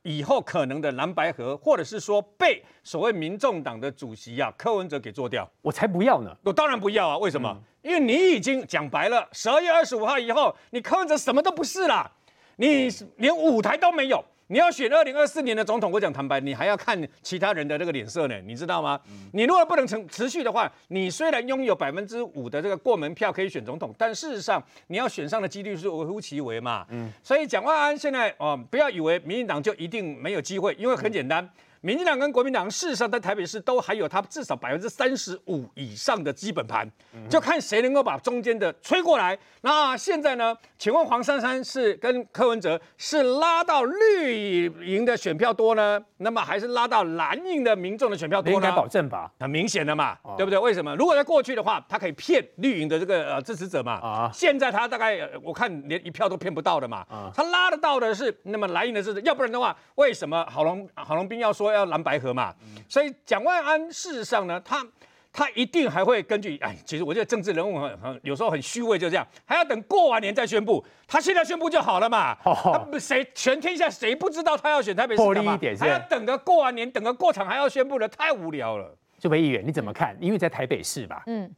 [0.04, 5.50] 以后可能的蓝白合，或者是说被所谓民众党的主席啊柯文哲给做掉？
[5.62, 6.36] 我才不要呢！
[6.44, 7.18] 我当然不要啊！
[7.18, 7.50] 为什么？
[7.50, 12.12] 嗯、因为你已经讲白了，十二月二十五号以后，你柯文哲什么都不是啦，
[12.58, 14.22] 你连舞台都没有。
[14.48, 19.00] 你要选二零二四年的总统，我讲坦白，你还要看其他人的这个脸色呢，你知道吗？
[19.10, 26.86] 嗯、你如果不能成持续的话，你虽然拥有百分之五的这个过门票可以选总统，但事实上你要选上的几率是微乎其微嘛。
[26.90, 31.44] 嗯，所以蒋万安现在哦，不要以为民进党就一定没有机会，因为很简单。
[31.44, 31.50] 嗯
[31.82, 36.90] 民进党跟国民党事实上在台北市都还有他至少百分之三十五以上的基本盘，
[37.30, 39.38] 就看谁能够把中间的吹过来。
[39.62, 40.56] 那现在呢？
[40.78, 46.00] 请问黄珊珊是跟柯文哲是拉到绿营的选票多呢？
[46.18, 48.56] 那么还是拉到蓝营的民众的选票多呢？
[48.56, 49.32] 应该保证吧？
[49.40, 50.58] 很明显的嘛，对不对？
[50.60, 50.96] 为什么？
[50.96, 53.94] 如果在过去的话，他可以骗绿营的这个呃支持者嘛。
[53.94, 57.06] 啊，现在他大概我看连一票都骗不到的嘛。
[57.10, 61.67] 啊，他拉得到的是那么蓝营的支持，要不然的话，为什么郝龙郝龙斌要说？
[61.72, 62.54] 要蓝白河嘛，
[62.88, 64.86] 所以蒋万安事实上呢，他
[65.32, 72.36] 他一定还会根据，哎，其实我觉得政治人物很很有时候很虚伪，就这样，还要等过完年再宣布，他现在宣布就好了嘛。
[72.44, 75.60] 哦，谁全天下谁不知道他要选台北市长嘛？
[75.80, 78.98] 还要等个过完年，等个过场还要宣布的，太无聊了。
[79.20, 80.18] 这位议员你怎么看？
[80.20, 81.24] 因为在台北市吧。
[81.28, 81.54] 嗯。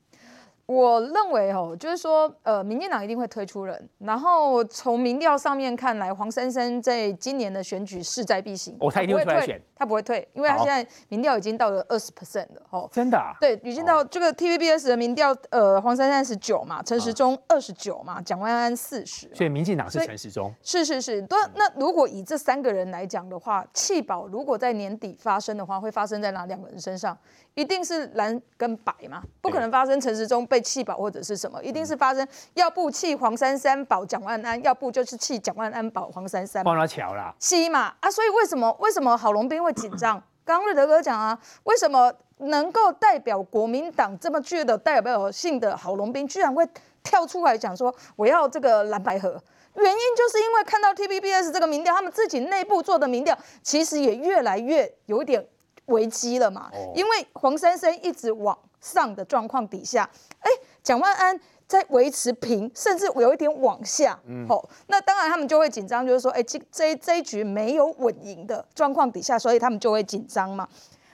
[0.69, 3.89] 我认为哦，就是说，呃，民进党一定会推出人。
[3.97, 8.77] 然后从民调上面看来，黄珊珊在今年的选举势在必行。
[8.79, 12.62] 哦，他一定会出来选，他不会退，因为他现在民调已经到了二十 percent 了。
[12.69, 13.34] 哦，真的啊？
[13.41, 19.27] 对，已经到这个 TVBS 的民调，呃，黄珊珊十九嘛，陈时中二十九嘛，蒋万安四十。
[19.34, 20.53] 所以民进党是陈时中。
[20.62, 21.36] 是是是，对。
[21.55, 27.17] 那如果以这三个人来讲的话，弃保如果在年底发生的话，会发生在哪两个人身上？
[27.55, 36.63] 一定是蓝跟白嘛，不可能发生陈时中被弃保或者是什么，一定是发生要不弃黄珊珊保蒋万安，要不就是弃蒋万安保黄珊珊。
[36.63, 38.10] 帮他乔了，弃嘛啊！
[38.12, 40.22] 所以为什么为什么郝龙斌会紧张？
[40.45, 46.67] 刚瑞德哥讲啊，为什么能够代表国民党这么具的代表性的郝龙斌，居然会
[47.04, 49.41] 跳出来讲说我要这个蓝白合？
[49.76, 55.45] 原因就是因为看到 TVBS 这个民调，他们自己内部做的民调，其实也越来越有一点。
[55.89, 56.71] 危机了嘛？
[56.95, 60.49] 因为黄珊珊一直往上的状况底下，哎，
[60.82, 64.19] 蒋万安在维持平，甚至有一点往下。
[64.25, 70.67] 嗯，好，那当然他们就会紧张，就是说，哎，这这这一局没有稳赢的状况底下，所以他们就会紧张嘛。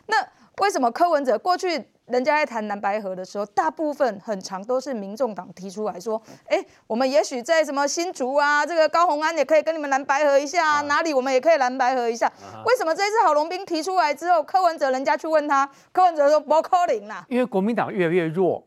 [0.07, 0.15] 那
[0.59, 12.31] 为什么柯文哲过去人家在谈蓝白河的时候，大部分很长都是民众党提出来说，哎，我们也许在什么新竹啊，这个高鸿安也可以跟你们蓝白合一下啊，哪里我们也可以蓝白合一下。
[12.65, 18.63] 为什么这次郝龙斌提出来之后，柯文哲人家去问他，柯文哲说不可能啦，因为国民党越来越弱。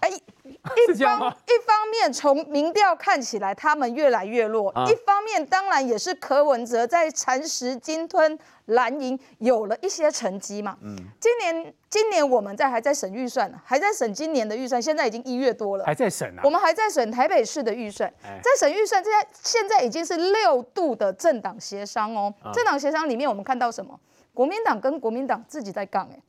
[0.00, 0.10] 哎，
[0.88, 10.76] 一方一方面从民调看起来他们越来越弱，啊、一方面当然也是柯文哲在蚕食鲸吞蓝营有了一些成绩嘛。
[10.82, 16.42] 嗯，今年今年我们在还在审预算，还在审今年的预算，现在已经一月多了，还在审啊。
[16.44, 22.32] 我们还在审台北市的预算，哎、在审预算，现在现在已经是六度的政党协商哦。
[22.42, 23.98] 啊、政党协商里面我们看到什么？
[24.32, 26.22] 国民党跟国民党自己在杠哎，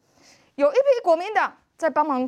[0.55, 2.27] 有一批国民党在帮忙。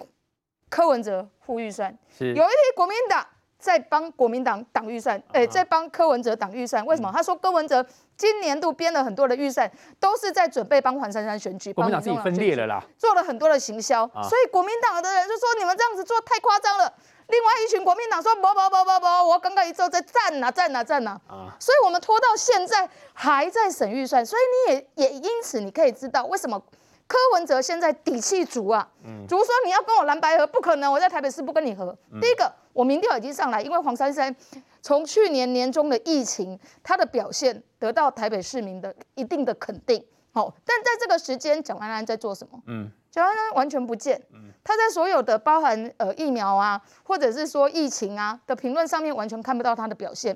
[0.73, 3.23] 柯文哲护预算，是有一批国民党
[3.59, 6.83] 在帮国民党挡预算，哎、uh 在帮柯文哲挡预算。
[6.87, 7.11] 为什么？
[7.13, 7.85] 他说柯文哲
[8.17, 14.03] 今年度编了很多的预算，都是在准备帮黄珊珊选举，国民党自己分裂了啦，做了很多的行销。
[14.07, 14.23] Uh.
[14.27, 16.91] 所以国民党的人就说：“你们这样子做太夸张了。”
[17.29, 21.21] 另外一群国民党说：“不不不不不，我刚刚一周在战啊战啊战啊。
[21.29, 21.63] Uh huh.
[21.63, 26.59] 所以我们拖到现在还在审预算，所以你也也因此你可以知道为什么。
[27.07, 28.89] 柯文哲现在底气足啊，
[29.27, 31.95] 足说你要跟我蓝白合不可能，我在台北市不跟你合。
[32.19, 34.35] 第一个，我民调已经上来，因为黄珊珊
[34.81, 40.03] 从去年年中的疫情，他的表现得到台北市民的一定的肯定。
[40.31, 42.59] 好，但在这个时间，蒋万安在做什么？
[42.65, 44.19] 嗯，蒋万安完全不见。
[44.63, 50.35] 他在所有的包含呃疫苗啊，或者是说疫情啊的评论上面，完全看不到他的表现，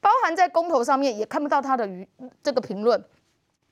[0.00, 2.08] 包含在公投上面也看不到他的语
[2.42, 3.04] 这个评论。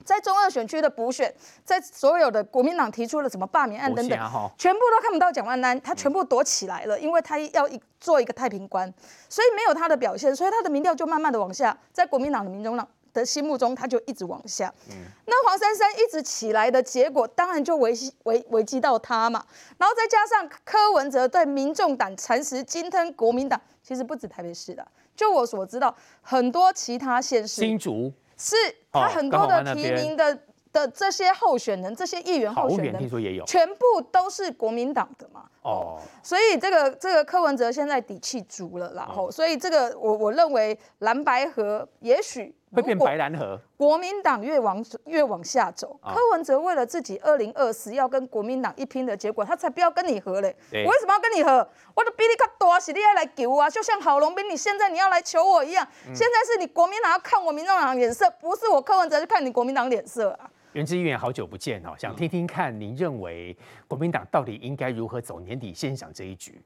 [0.05, 1.33] 在中二选区的补选，
[1.65, 4.19] 在所有的国民党提出了什么罢免案等等，
[4.59, 8.93] 全部都看不到蒋万安，他全部躲起来了，因为他要一做一个太平官，
[9.29, 14.73] 所以没有他的表现，所以他的民调就慢慢的往下，在国民党的民众党的心目中，他就一直往下。
[14.89, 14.95] 嗯，
[15.27, 17.93] 那黄珊珊一直起来的结果，当然就危
[18.25, 19.45] 危危及到他嘛。
[19.79, 28.13] 然后再加上柯文哲对民众党蚕食鲸吞国民党，其实不止台北市的，就我所知道，很多其他县市，新竹。
[28.37, 28.57] 是
[28.91, 30.39] 他很多的提名的
[30.73, 35.45] 的这些候选人，这些议员候选人，听说也有，全部都是国民党的嘛。
[35.63, 42.55] 哦，所以这个这个柯文哲现在底气足了，然后，所以这个我我认为蓝白河也许。
[42.73, 50.57] 会变白蓝河，国民党越往越往下走，柯文哲为了自己二零二四要跟国民党一拼的结果，他才不要跟你合嘞。
[50.71, 51.69] 对我为什么要跟你合？
[51.95, 53.69] 我的比你卡多，是你要来求啊！
[53.69, 60.51] 就像郝龙斌，你现在你要来求我一样，嗯、现在是你国民党要看我民众党脸色，不是我柯文哲去看你国民党脸色啊。
[60.73, 63.55] 袁志议员好久不见哦，想听听看您认为
[63.87, 66.59] 国民党到底应该如何走年底县长这一局？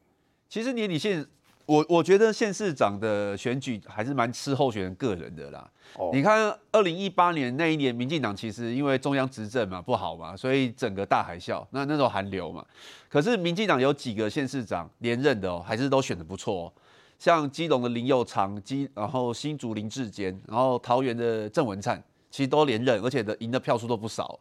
[0.49, 1.27] 其实年底县。
[1.67, 5.69] 我我觉得县市长的选举还是蛮吃候选人个人的啦。
[5.95, 6.15] Oh.
[6.15, 12.65] 你看，二零一八年那一年，民进党其实因为中央执政嘛不好嘛，所以整个大海啸，那那时候寒流嘛。
[13.09, 16.73] 可是民进党有几个县市长连任的哦，还是都选的不错哦。
[17.19, 22.01] 像基隆的林佑昌，基然后新竹林志坚，然后桃园的郑文灿，
[22.31, 24.39] 其实都连任，而且的赢的票数都不少。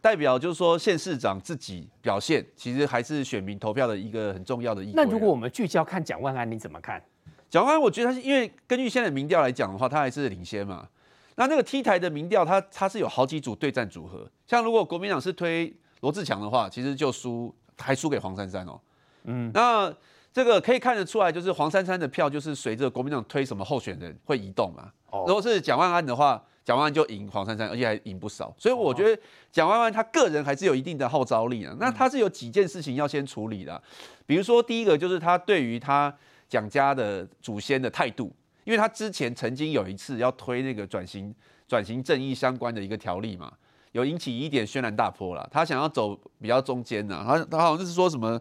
[0.00, 4.92] 代表就是说，县市长自己表现，其实还是选民投票的一个很重要的意义。
[4.94, 7.02] 那如果我们聚焦看蒋万安，你怎么看？
[7.50, 10.88] 蒋万安，我觉得他是因为根据现在的民调来讲的话，他还是领先嘛。
[11.34, 14.30] 那那个 T 台的民调，他他是有好几组对战组合。
[14.46, 18.80] 像如果国民党是推罗志强的话，其实就输，还输给黄珊珊哦。
[19.24, 19.92] 嗯，那
[20.32, 24.92] 这个可以看得出来，就是黄珊珊的票就是随着国民党推什么候选人会移动嘛。
[25.10, 26.40] 哦，如果是蒋万安的话。
[26.68, 29.18] 蒋万安就赢黄珊珊，而且还赢不少，所以我觉得
[29.50, 31.74] 蒋万安他个人还是有一定的号召力啊。
[31.80, 33.82] 那他是有几件事情要先处理的，
[34.26, 36.14] 比如说第一个就是他对于他
[36.46, 38.30] 蒋家的祖先的态度，
[38.64, 41.34] 因为他之前曾经有一次要推那个转型
[41.66, 43.50] 转型正义相关的一个条例嘛，
[43.92, 45.48] 有引起一点轩然大波了。
[45.50, 48.38] 他想要走比较中间呐，他他好像就是说什么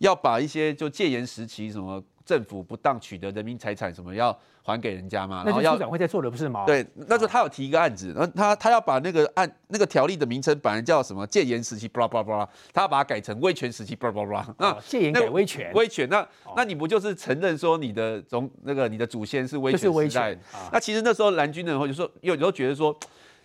[0.00, 2.02] 要把一些就戒严时期什么。
[2.28, 5.42] 政府不当取得人民财产，什么要还给人家吗？
[5.46, 6.66] 然后要长会在做的不是吗？
[6.66, 14.54] 对，那时候他有提一个案子，然后他他要把那个案那个条例的名称本来叫什么戒严时期，巴拉巴拉巴拉，他要把它改成威权时期，巴拉巴拉。
[14.58, 20.36] 那戒严改威权，威权，那那你不就是承认说你的总那个你的祖先是威权时代？
[20.70, 22.94] 那其实那时候蓝军的人会就说，有时候觉得说，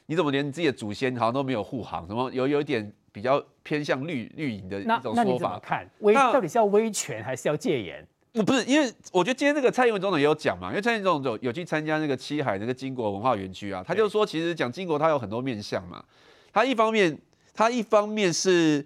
[0.07, 2.05] 你怎么连自己的祖先好像都没有护航？
[2.05, 5.23] 什么有有一点比较偏向绿绿营的一种说法？
[5.23, 8.05] 那你怎么看威到底是要威权还是要戒严？
[8.41, 16.03] 不是，因为我觉得今天那个蔡英文总统也有讲嘛，因为蔡英文总统有有去参加那个七海那个金国文化园区啊，他就说其实讲金国他有很多面向嘛，
[16.51, 17.15] 他一方面
[17.53, 18.83] 他一方面是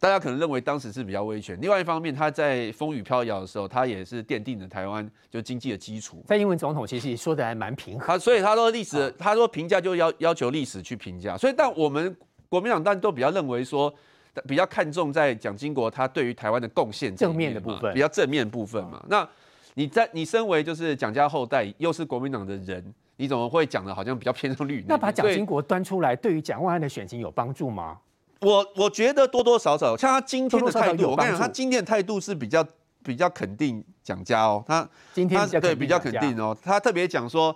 [0.00, 6.24] 大家可能认为当时是比较威权，另外一方面他在风雨飘摇的时候，他也是奠定了台湾就经济的基础。
[6.26, 12.16] 蔡英文总统其实说的还蛮平和，他所以他说历史，他说评价就要要求历史去评价，所以但我们
[12.48, 13.94] 国民党当然都比较认为说。
[14.46, 19.04] 比较看重在蒋经国他对于台湾的贡献正面的部分，比较正面的部分嘛。
[19.08, 19.26] 那
[19.74, 24.84] 你在你身为就是蒋家后代，又是国民党的人，你怎么会讲的好像比较偏重绿？
[24.88, 27.98] 那把蒋经国端出来，对于蒋万安的选情有帮助吗？
[28.40, 32.64] 我我觉得多多少少，像他今天的态度，我跟你讲，他今天的态度是比较
[33.02, 34.62] 比较肯定蒋家哦。
[34.66, 37.54] 他今天他对比较肯定哦，他特别讲说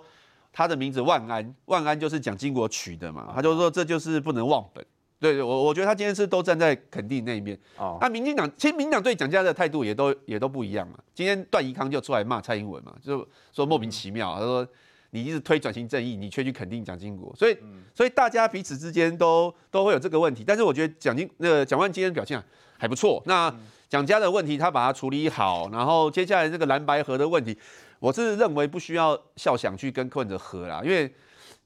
[0.51, 4.85] 他的名字万安，万安就是蒋经国取的嘛，他就说这就是不能忘本。
[5.23, 7.57] 对，我我觉得他今天是都站在肯定那一面。
[7.77, 10.99] 哦，那民进党其实民进党对蒋家的态度也都也都不一样嘛。
[11.15, 14.67] 今天段宜康就出来骂蔡英文嘛，就说莫名其妙，他说
[15.11, 17.57] 你一直推转型正义，你却去肯定蒋经国，所以
[17.95, 20.43] 所以大家彼此之间都都会有这个问题。
[20.45, 22.43] 但是我觉得蒋经那个蒋万安今天表现
[22.77, 23.23] 还不错。
[23.25, 23.49] 那
[23.87, 27.57] 蒋家的问题他把它处理好，然后接下来这个蓝白河的问题，
[27.99, 31.09] 我是认为不需要笑想去跟柯文哲合啦，因为。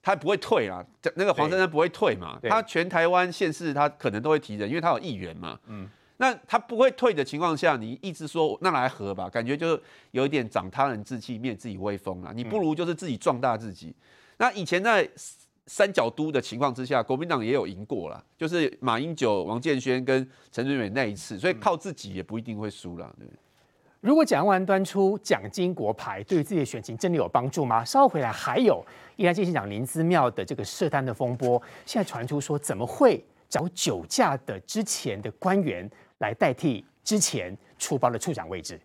[0.07, 0.81] 他不会退啊，
[1.15, 5.59] 那个黄珊珊不会退嘛，他全台湾县市他可能都会提人，因为他有议员嘛。
[5.67, 9.77] 嗯，那他不会退的情况下，你一直说那来合吧，感觉就
[10.11, 12.31] 有一点长他人志气，灭自己威风了。
[12.33, 13.93] 你不如就是自己壮大自己。
[14.37, 15.05] 那以前在
[15.65, 23.27] 三角都的情况之下，国民党也有赢过了，就是马英九、王建煊跟陈水扁那一次，所以靠自己也不一定会输了，对。
[23.99, 27.83] 如果蒋万端出蒋经国牌，对于自己的选情真的有帮助吗？
[27.83, 28.83] 稍后回来还有
[29.15, 38.79] 宜兰县长林姿妙的这个涉贪的风波，现在传出说怎么会找酒驾的之前的官员来代替之前出包的处长位置？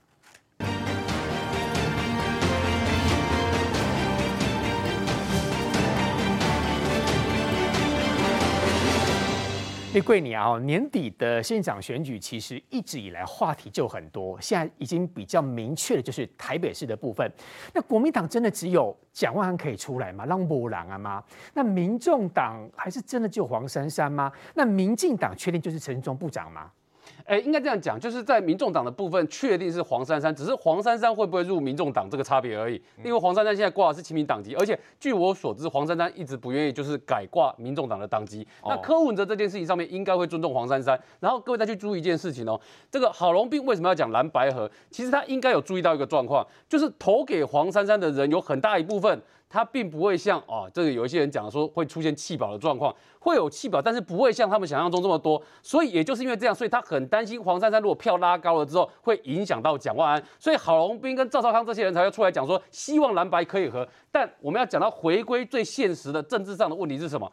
[10.00, 17.31] 贵你啊，年底的县长选举其实一直以来话题就很多，现在已经比较明确的就是台北市的部分。
[17.74, 20.24] 那国民党真的只有蒋万安可以出来吗？
[20.24, 21.22] 让不让啊吗？
[21.52, 24.33] 那民众党还是真的就黄珊珊吗？
[24.55, 26.70] 那民进党确定就是陈忠部长吗？
[27.27, 32.81] 哎，应该这样讲，就是在民众党的部分确定是黄珊珊，只是黄珊珊会不会入民众党这个差别而已。
[33.05, 38.47] 因为黄珊珊现在挂的是亲民党籍，而且据我所知，黄珊珊一直不愿意就是改挂民众党的党籍。
[38.65, 40.99] 那柯文哲这件事情上面应该会尊重黄珊珊。
[41.21, 44.71] 然后各位再去注意一件事情哦，这个郝龙斌为什么要讲蓝白河？
[44.91, 49.21] 其实他应该有注意到一个状况，就是投给黄珊珊的人有很大一部分。
[49.53, 55.41] 他并不会像啊，这个有一些人讲说会出现弃保的状况，会有弃保，但是不会像他们想象中这么多。
[55.62, 60.25] 所以也就是因为这样，所以他很担心黄珊珊如果票拉高了之后，会影响到蒋万安。
[60.38, 63.87] 所以郝龙斌跟赵少康这些人才要出来讲说，希望蓝白可以合。
[64.11, 67.31] 但我们要讲到回归最现实的政治上的问题是什么？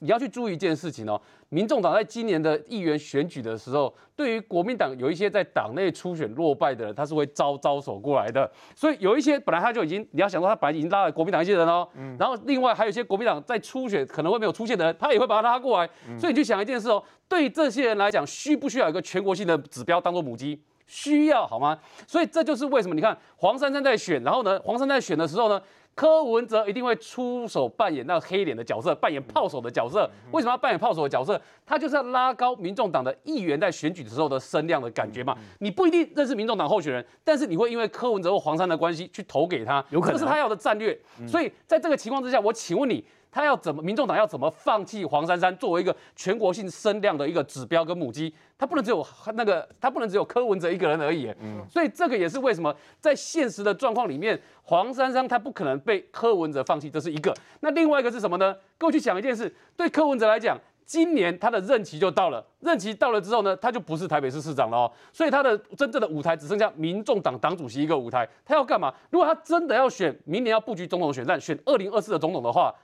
[0.00, 8.50] 你要去注意一件事情哦，民众党在今年的议员选举的时候，对于国民党有一些在党内初选落败的人，他是会招招手过来的。
[8.74, 15.88] 所以有一些本来他就已经，你要想到他本来已经拉了国民党一些人哦，然后另外还有一些国民党在初选可能会没有出现的人，他也会把他拉过来。
[16.18, 20.60] 所以你去想一件事哦，对这些人来讲，需不需要一个全国性的指标当做母鸡？
[20.86, 21.76] 需要好吗？
[22.06, 25.60] 所以这就是为什么你看黄珊珊在选，然后呢，黄珊珊在选的时候呢，
[25.96, 30.08] 柯文哲一定会出手扮演那个黑脸的角色，扮演炮手的角色。
[30.30, 31.40] 为什么要扮演炮手的角色？
[31.64, 35.34] 他就是要拉高民众党的议员在选举的时候的声量的感觉嘛。
[35.58, 40.96] 你不一定认识民众党候选人，但是你会因为柯文哲或黄珊的关系去投给他，有可能这是他要的战略。
[41.26, 43.02] 所以在这个情况之下，我请问你，
[43.36, 43.82] 他要怎么？
[43.82, 48.34] 民众党要怎么放弃黄珊珊作为一个全国性声量的一个指标跟母鸡？
[48.56, 51.30] 他不能只有那个，他不能只有柯文哲一个人而已。
[51.42, 57.34] 嗯，所以这个也是为什么在现实的状况里面，黄珊珊他不可能被柯文哲放弃，这是一个。
[57.60, 58.56] 那另外一个是什么呢？
[58.78, 68.26] 各位去想一件事，对柯文哲来讲，今年他的任期就到了，任期到了之后呢，他就不是台北市市长了哦，所以他的真正的舞台只剩下民众党党主席一个舞台。
[68.46, 68.94] 他要干嘛？
[69.10, 72.74] 如果他真的要选明年要布局总统选战，选二零二四的总统的话，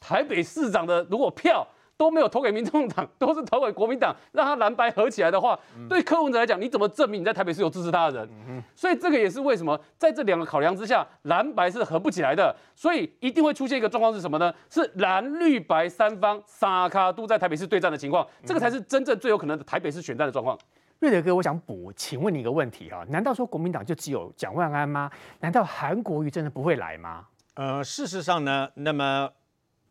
[0.00, 1.66] 台北市长的如果票。
[1.98, 8.28] 都没有投给民众党，都是投给国民党，让他蓝白合起来的话，嗯、对柯文哲来讲，你怎么证明你在台北是有支持他的人？
[8.50, 14.52] 嗯、所以这个也是为什么在这两个考量之下，蓝白是合不起来的，所以一定会出现一个状况是什么呢？
[14.68, 20.58] 是蓝绿白三方沙卡都在台北市对战的情况，这个才是真正最有可能的台北市选战的状况。
[20.98, 25.10] 瑞德哥，我想补，请问你一个问题哈，难道说国民党就只有蒋万安吗？
[25.40, 27.24] 难道韩国瑜真的不会来吗？
[27.54, 29.30] 呃，事实上呢，那么。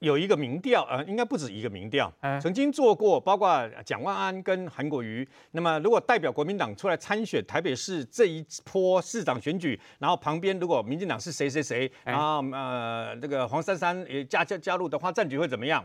[0.05, 5.27] 有一个民调，呃，应该不止一个民调，曾经做过，包括蒋万安跟韩国瑜。
[5.49, 15.83] 那么，如果代表国民党出来参选台北市这一波市长选举，然后旁边如果民进党是谁谁谁，然后呃，这个黄珊珊也加加加入的话，战局会怎么样？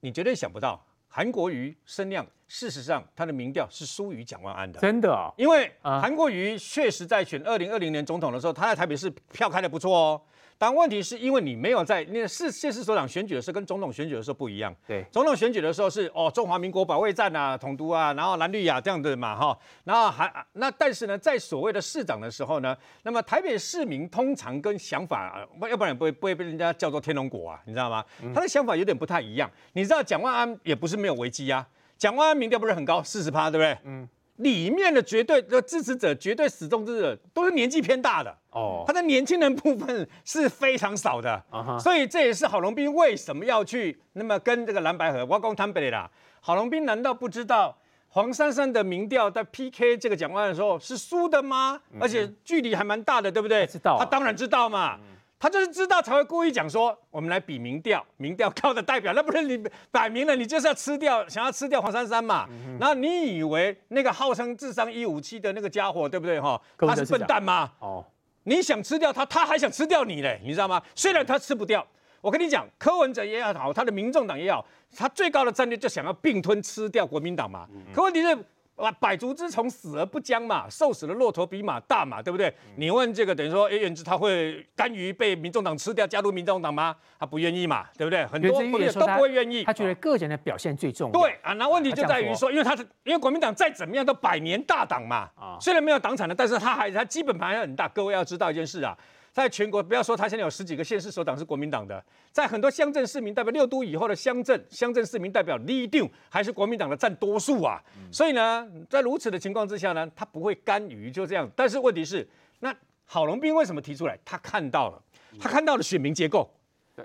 [0.00, 0.78] 你绝对想不到，
[1.08, 10.20] 韩国瑜声量，事实上他的民调是输于蒋万安的，真的哦，因为韩国瑜确实在选二零二零年总统的时候，他在台北市票开的不错哦。
[10.58, 14.74] 但问题是因为你没有在那个市县市首长选举的时候跟总统选举的时候不一样。
[14.86, 28.04] 对，总统选举的时候是哦中华民国保卫战啊、统独啊，然后蓝绿亚这样的嘛哈，然后还那但是呢，在所谓的市长的时候呢，那么台北市民通常跟想法，要不然不会不会被人家叫做天龙果啊，你知道吗？
[28.34, 29.50] 他的想法有点不太一样。
[29.74, 31.66] 你知道蒋万安也不是没有危机啊，
[31.98, 33.78] 蒋万安民调不是很高，四十趴，对不对？
[33.84, 34.08] 嗯。
[34.36, 41.78] 里面的绝对的支持者，绝对始终支持者都是年纪偏大的哦，他的年轻人部分是非常少的，uh huh.
[41.78, 45.24] 所以这也是郝龙斌为什么要去那么跟这个蓝白合。
[45.24, 46.10] 我讲坦白啦，
[46.40, 47.76] 郝龙斌难道不知道
[48.08, 51.80] 黄珊珊的民调在 PK 这个蒋万安的时候是输的吗？
[52.00, 53.66] 而且距离还蛮大的，对不对？
[53.66, 54.96] 知道，他当然知道嘛。
[54.96, 62.46] 嗯他就是知道才会故意讲说，我们来比民调， 民调高的代表，那不是你摆明了你就是要吃掉，想要吃掉黄珊珊嘛？
[62.50, 66.60] 嗯、然后你以为那个号称智商一五七的那个家伙，对不对哈？
[66.78, 67.70] 他是笨蛋吗？
[67.80, 68.04] 哦，
[68.44, 70.82] 你想吃掉他，他还想吃掉你嘞，你知道吗？
[70.94, 71.86] 虽然他吃不掉，
[72.22, 74.66] 我跟你讲，柯文哲也好，他的民众党也好，
[74.96, 77.68] 他最高的战略就想要并吞吃掉国民党嘛。
[77.94, 78.38] 可问题是。
[78.76, 82.48] 啊，百足之虫，死而不僵嘛，瘦死的骆驼比马大嘛，对不对？
[82.48, 86.94] 嗯、你问这个等于说，哎，元之他会甘于被民众党吃掉，加入民众党吗？
[87.18, 88.26] 他不愿意嘛，对不对？
[88.26, 89.64] 很多朋友都不会愿意。
[89.64, 91.18] 他觉得个人的表现最重要。
[91.18, 97.88] 对啊，那问题就在于说，因为他是因为国民党再怎么样都百年大党嘛，啊，虽然没有党产了，但是他还他基本盘还很大。
[97.88, 98.96] 各位要知道一件事啊。
[99.36, 107.78] 在全国，不要说他现在有十几个县市首长是国民党的，在很多乡镇市民代表六都以后的乡镇乡镇市民代表立定还是国民党的占多数啊。
[108.10, 111.46] 所以呢，在如此的情况之下呢，他不会甘于就这样。
[111.54, 112.26] 但是问题是，
[112.60, 112.74] 那
[113.04, 114.18] 郝龙斌为什么提出来？
[114.24, 115.02] 他看到了，
[115.38, 116.50] 他看到了选民结构。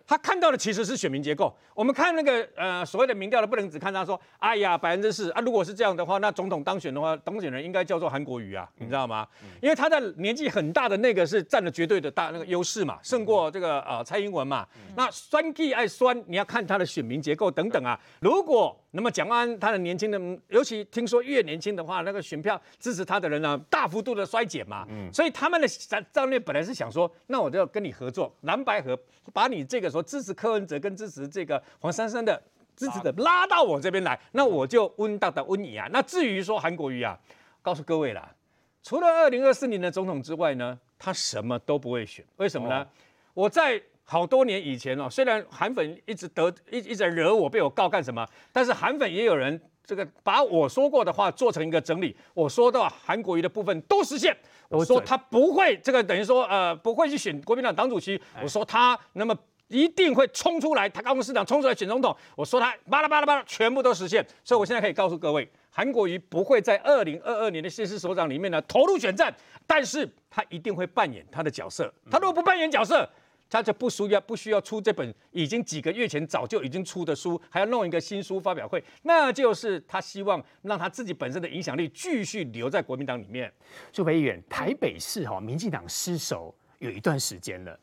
[0.06, 1.56] 他看到的其实是选民结构。
[1.74, 9.28] 我们看那个呃所谓的民调的，不能只看他说，哎呀百分之四啊，如果是这样的话，那总统当选的话，当选人应该叫做韩国瑜啊，你知道吗？
[9.62, 14.68] 因为他在年纪很大的那个是占了绝对的大那个优势嘛，胜过这个呃蔡英文嘛。
[14.96, 18.00] 那酸 G 爱酸，你要看他的选民结构等等啊。
[18.20, 20.20] 如果那么蒋万安他的年轻的，
[20.50, 24.88] 尤其听说越年轻的话，那个选票支持他的人呢，大幅度的衰减嘛。
[25.12, 28.98] 所以他们的战战略本来是想说，那我就要跟你合作，蓝白合，
[29.34, 32.42] 把你这个说支持柯文哲跟支持这个黄珊珊的
[32.76, 35.90] 支持者拉到我这边来，那我就温大的温你啊。
[35.92, 37.20] 那至于说韩国瑜啊，
[37.62, 38.34] 告诉各位啦，
[38.84, 42.24] 除了二零二四年的总统之外呢，他什么都不会选。
[42.38, 42.88] 为什么呢？
[43.34, 43.82] 我在。
[44.04, 48.28] 好多年以前哦，虽然韩粉一直得一一直惹我，被我告干什么？
[48.52, 52.14] 但是韩粉也有人这个把我说过的话做成一个整理。
[52.34, 54.36] 我说到韩国瑜的部分都实现。
[54.68, 58.22] 我说他不会这个等于说呃不会去选国民党党主席。
[58.42, 59.34] 我说他那么
[59.72, 62.16] 一定会冲出来，他高雄市长冲出来选总统。
[62.36, 64.26] 我说他巴拉巴拉巴拉全部都实现。
[64.44, 69.34] 所以我现在可以告诉各位，韩国瑜不会在二零二二年的县市首长里面呢投入选战，
[69.66, 71.92] 但是他一定会扮演他的角色。
[72.10, 73.10] 他如果不扮演角色，
[73.50, 83.52] 他就不需要不需要出这本已经几个月前早就已经出的书，还要弄一个新书发表会，那就是他希望让他自己本身的影响力继续留在国民党里面。
[83.92, 87.80] 朱培议员，台北市哈民进党失守有一段时间了，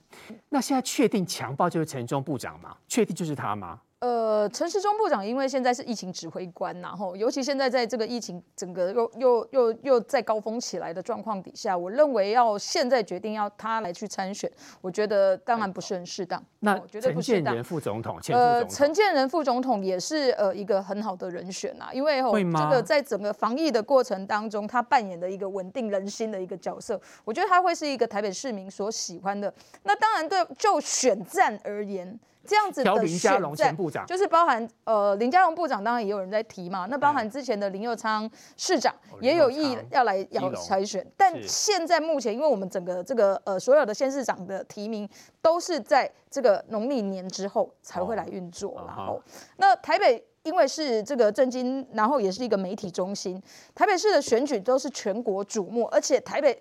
[0.48, 2.76] 那现在确定强暴就是陈忠部长吗？
[2.88, 3.80] 确定就是他吗？
[4.00, 14.48] 呃，陈时中部长因为现在是疫情指挥官，然后尤其现在在这个疫情整个又又又又在高峰起来的状况底下，我认为要现在决定要他来去参选，
[14.80, 16.40] 我觉得当然不是很适当。
[16.60, 29.52] 那陈建仁副总统，呃，陈建仁副总统也是呃一个很好的人选啊，因为哦这个在整个防疫的过程当中，他扮演的一个稳定人心的一个角色，我觉得他会是一个台北市民所喜欢的。
[29.82, 32.16] 那当然对就选战而言。
[32.46, 36.86] 这样子的林佳龙前部长，就是包含呃林佳龙部长，当然也有人在提嘛。
[36.86, 45.08] 那包含之前的林佑昌市长也有意要来要参选，但现在目前因为我们整个这个呃所有的县市长的提名
[45.42, 49.22] 都是在这个农历年之后才会来运作，然后
[49.58, 53.42] 那台北因为是这个政经，然后也是一个媒体中心，
[53.74, 56.58] 台北市的选举都是全国瞩目，而且台北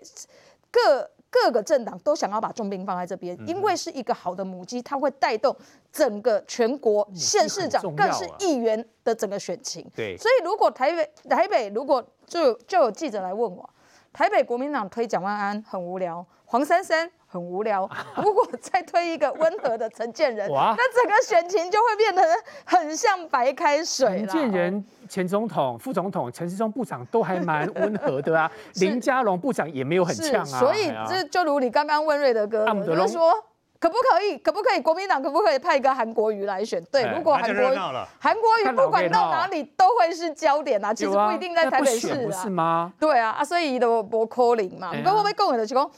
[0.70, 1.10] 各。
[1.30, 5.54] 各个政党都想要把重兵放在这边，因为是一个好的母鸡，它会带动
[5.92, 9.86] 整个全国县市长，更是议员的整个选情。
[9.94, 13.68] 对，所以如果台北台北如果就就有记者来问我，
[14.12, 17.10] 台北国民党推蒋万安很无聊，黄珊珊。
[17.30, 17.88] 很无聊。
[18.16, 22.22] 如果再推一个温和的陈建仁， 哇那整个选情就会变得
[22.64, 24.26] 很像白开水了。
[24.26, 28.50] 陈建仁前总统、副总统、陈世忠部长都还蛮温和的啊，
[28.80, 30.58] 林佳龙部长也没有很呛啊。
[30.58, 33.32] 所以这就如你刚刚问瑞德哥，就是说
[33.80, 34.36] 可不可以？
[34.38, 34.80] 可不可以？
[34.80, 36.82] 国民党可不可以派一个韩国瑜来选？
[36.90, 37.70] 对，如果韩国
[38.18, 40.92] 韩国瑜不管到哪里都会是焦点啊。
[40.92, 42.92] 其实不一定在台北市啊，是吗？
[42.98, 45.88] 对啊，啊，所以的博柯林嘛，不过我被共有的情况。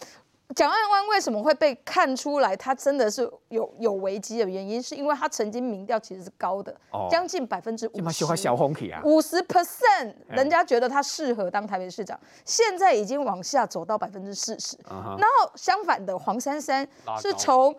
[0.55, 6.75] 蒋万安为什么会被看出来他真的是有有危机的原因，是因为他曾经民调其实是高的，
[7.11, 8.25] 将近百分之五十，
[9.05, 14.77] 五十 percent，人家觉得他适合当台北市长，现在已经往下走到百分之四十。
[14.89, 16.87] 然后相反的，黄珊珊
[17.21, 17.75] 是从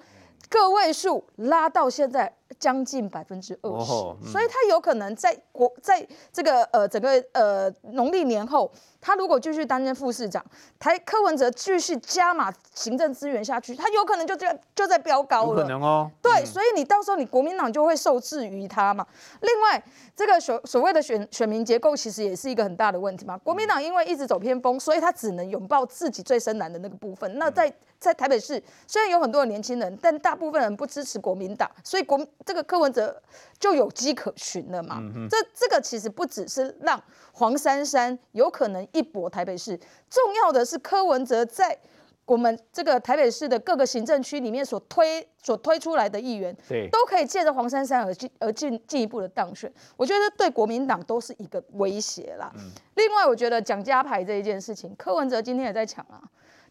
[0.50, 3.86] 个位数拉到现在将近百分之二十，
[4.32, 8.72] 所以他有可能在国在这个呃整个呃农历年后。
[9.04, 10.46] 他如果继续担任副市长，
[10.78, 15.50] 台柯文哲继续加码行政资源下去，他有可能就这样就在飙高了。
[15.50, 16.08] 有可能哦。
[16.22, 19.04] 对，嗯、所以你到时候你国民党就会受制于他嘛。
[19.42, 19.84] 另外，
[20.16, 23.36] 这个所所谓的选选民结构其实也是一个很大的问题嘛。
[23.40, 27.40] 国民党因为一直走偏锋，所以他只能拥抱自己最深蓝的那个部分。
[27.40, 33.22] 那在在台北市，虽然有很多的年轻人，但大部分人不支持国民党，所以国这个柯文哲
[33.60, 35.02] 就有迹可循了嘛。
[35.30, 38.82] 这这个其实不只是让黄珊珊有可能。
[38.94, 39.78] 一搏台北市，
[40.10, 41.78] 重要的是柯文哲在
[42.26, 49.72] 我们这个台北市的各个行政区里面所推所推出来的议员，对，都可以借着黄珊珊而进而进进一步的当选。
[49.96, 52.52] 我觉得对国民党都是一个威胁啦。
[52.56, 56.22] 嗯、另外，我觉得蒋家牌这一件事情，柯文哲今天也在抢啊。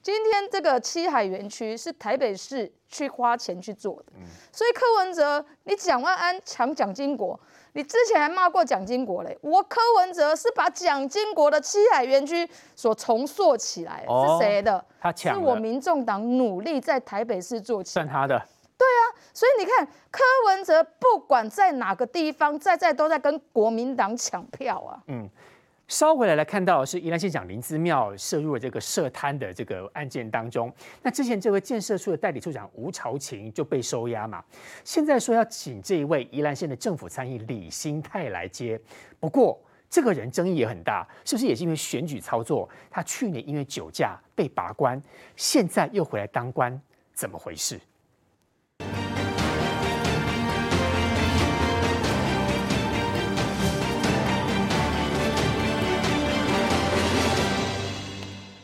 [0.02, 7.38] 今天这个七海园区是台北市去花钱去做的，嗯、所以柯文哲，你蒋万安抢蒋经国。
[7.72, 14.84] 你之前还骂过蒋经国嘞，我柯文哲是把蒋经国的七海园区所重塑起来，哦、是谁的？
[15.00, 18.36] 他抢，是我民众党努力在台北市做起来，算他的。
[18.76, 24.98] 对啊，所以你看柯文哲不管在哪个地方，在在都在跟国民党抢票啊。
[25.06, 25.28] 嗯。
[25.90, 30.72] 稍回来来看到是宜兰县长林姿妙涉入了这个涉贪的这个案件当中，
[31.02, 34.40] 那之前这位建设处的代理处长吴朝琴就被收押嘛，
[34.84, 38.80] 现在说要请这一位宜兰县的政府参议李新泰来接，
[39.18, 39.60] 不过
[39.90, 42.68] 这个人争议也很大，是不是也是因为选举操作？
[42.88, 45.02] 他去年因为酒驾被拔官，
[45.34, 46.80] 现在又回来当官，
[47.12, 47.80] 怎么回事？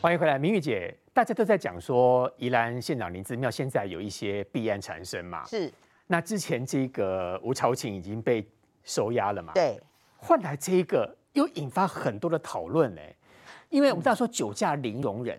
[0.07, 0.96] 欢迎回来，明玉姐。
[1.12, 5.44] 大家都在讲说，宜兰县长林姿妙现在有一些弊案缠身嘛。
[5.46, 5.68] 是。
[6.07, 8.48] 那之前这个吴朝琴已经被
[8.84, 9.52] 收押了嘛？
[9.52, 9.80] 对。
[10.16, 13.02] 换来这一个又引发很多的讨论呢，
[13.68, 15.36] 因为我们大家说酒驾零容忍，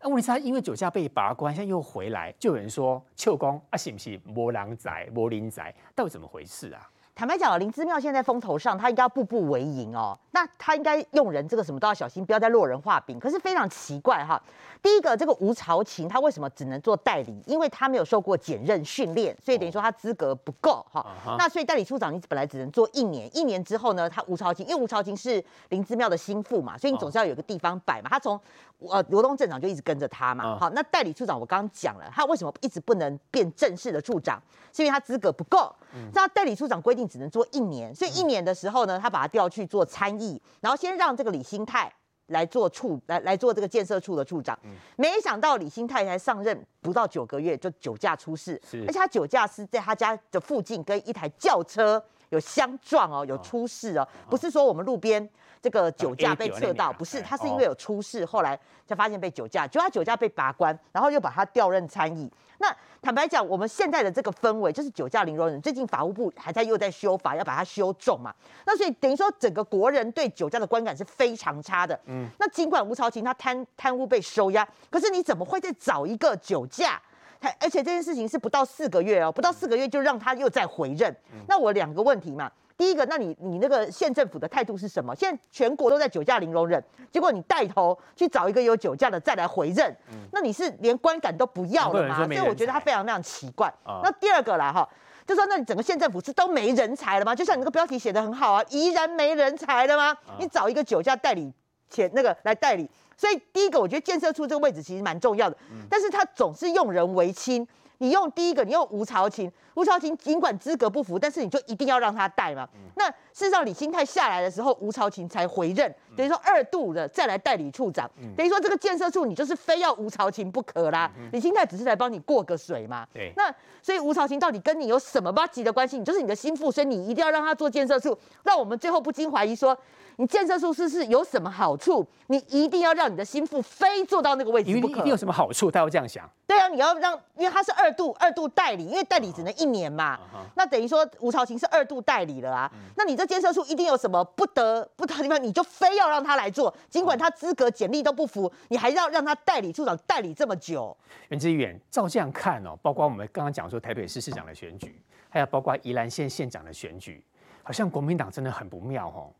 [0.00, 6.88] 那问题是他因为酒驾被拔关，现在又回来，就有人说秋公啊，是不是魔狼仔、魔灵仔，到底怎么回事啊？
[7.16, 10.18] 坦白讲，林之妙现在风头上，他应该要步步为营哦。
[10.32, 13.20] 那他应该用人这个什么都要小心，不要再落人话柄。
[13.20, 14.42] 可是非常奇怪哈，
[14.82, 17.40] 第一个这个吴朝琴他为什么只能做代理？
[17.46, 21.06] 因为他没有受过检任训练，所以等于说他资格不够哈。
[21.24, 28.08] 哦、那所以代理处长你本来只能做一年，一年之后呢，他吴朝琴因为吴朝琴是林之妙的心腹嘛，所以你总是要有个地方摆嘛。
[28.10, 28.38] 他从
[28.78, 30.58] 呃罗东镇长就一直跟着他嘛。
[30.58, 34.42] 好，那代理处长我刚刚讲了，他为什么一直不能变正式的处长？
[34.72, 35.74] 是因为他资格不够。
[36.12, 41.92] 那代理处长规定只能做一年，所以一年的时候呢，他把他调去做参议，然后先让这个李兴泰
[42.26, 44.58] 来做处来来做这个建设处的处长。
[44.96, 52.02] 没想到李兴泰才上任不到九个月就酒驾出事，而且他酒驾是在他家的附近跟一台轿车
[52.34, 55.26] 有相撞哦，有出事哦，不是说我们路边
[55.62, 62.30] 这个酒驾被测到，不是，他是因为有出事，后来才发现被酒驾，就他酒驾被拔关，然后又把他调任参议。
[62.58, 65.60] 那坦白讲，我们现在的这个氛围就是酒驾零容忍。
[65.60, 68.32] 最近法务部还在又在修法，要把它修重嘛。
[68.64, 71.98] 那所以等于说，整个国人对酒驾的观感是非常差的。
[72.06, 72.26] 嗯。
[72.38, 77.00] 那尽管吴朝琴他贪贪污被收押，可是你怎么会再找一个酒驾？
[77.44, 81.14] 还而且这件事情是不到四个月哦，不到四个月就让他又再回任。
[81.32, 81.40] 嗯。
[81.46, 82.50] 那我两个问题嘛。
[82.76, 85.14] 第一个，那你你那个县政府的态度是什么？
[85.14, 86.82] 现在全国都在酒驾零容忍，
[87.12, 92.26] 结果你带头去找一个有酒驾的再来回任，嗯、那你是连观感都不要了吗？
[92.26, 93.72] 所以我觉得他非常非常奇怪。
[93.84, 94.88] 哦、那第二个啦哈，
[95.24, 97.32] 就说那你整个县政府是都没人才了吗？
[97.32, 100.10] 就像你那个标题写的很好啊，依然没人才了吗？
[100.26, 101.52] 哦、你找一个酒驾代理
[101.88, 107.66] 前那个来代理，所以第一个我觉得建设处这个位置其实蛮重要的，嗯、但是他总是用人为亲。
[107.98, 112.68] 你用第一个，你用吴朝琴，吴朝琴尽管资格不符，但是你就一定要让他带嘛。
[112.74, 121.10] 嗯、那事实上李新泰下来的时候，吴朝琴才回任，嗯、等于说二度的再来代理处长，嗯、等于说这个建设处你就是非要吴朝琴不可啦。
[121.16, 123.06] 嗯、李新泰只是来帮你过个水嘛。
[123.14, 123.32] 对。
[123.36, 125.96] 那所以吴朝琴到底跟你有什么巴级的关系？
[125.96, 129.78] 你就是你的心腹，所以你一定要让他做建设处，让我们最后不禁怀疑说，
[130.16, 132.06] 你建设处是是有什么好处？
[132.28, 134.86] 你一定要让你的心腹非坐到那个位置不可。
[134.88, 135.70] 因为一定有什么好处？
[135.70, 136.28] 他要这样想。
[136.46, 140.16] 对啊，你要让，因为他是二度二度代理，因为代理只能一年嘛。
[140.16, 140.44] Uh-huh.
[140.56, 142.70] 那等于说吴朝琴是二度代理了啊。
[142.72, 142.94] Uh-huh.
[142.96, 150.96] 那你这建设处一定有什么不得不得的地方，你就非要让他来做，尽管他资格简历都不符，你还要让他代理处长代理这么久。
[151.28, 157.24] 袁志远，照这样看哦，包括我们刚刚讲说台北市市长的选举，还有包括宜兰县县长的选举，
[157.62, 159.32] 好像国民党真的很不妙哦。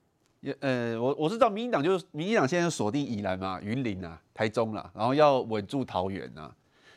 [0.44, 6.52] 也呃，我我是知道民进党就是民进党现在锁定宜兰嘛、云林啊、台中啦，然后要稳住桃园呐。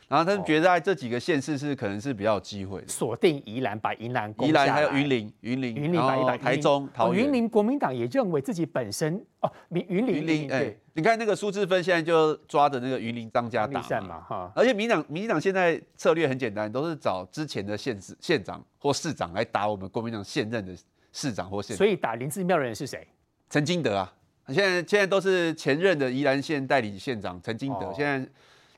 [0.06, 20.74] 然后他们觉得在这几个县市是可能是比较有机会的，锁定宜兰，把宜兰宜兰还有云林、云林、云林把台中、桃园、云林国民党也认为自己本身哦，云云林、云林哎，你看那个苏治芬现在就抓着那个云林张家打嘛哈，而且民党民进党现在策略很简单，都是找之前的县市县长或市长来打我们国民党现任的
[21.12, 23.06] 市长或县长，所以打林志妙的人是谁？
[23.50, 24.12] 陈金德啊，
[24.48, 28.28] 现在现在都是前任的宜兰县代理县长陈金德，现在。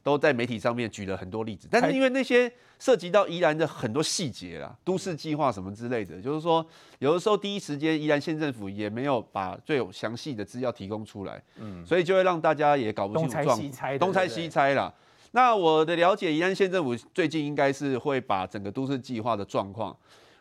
[0.02, 6.66] 都在媒体上面举了很多例子，但是因为那些涉及到宜兰的很多细节啊，都市计划什么之类的，就是说
[7.00, 14.90] 有的时候第一时间宜兰县政府也没有把最有详细的资料提供出来，嗯，所以就会让大家也搞不清楚状况，东猜西猜，东猜西猜啦。
[15.32, 19.94] 那我的了解，宜兰县政府最近应该是会把整个都市计划的状况，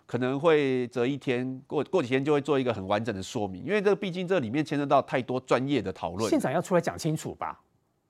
[0.10, 7.62] 可能会择一天过过几天就会做一个很完整的说明，因为这毕竟这里面牵涉到太多专业的讨论，县长要出来讲清楚吧。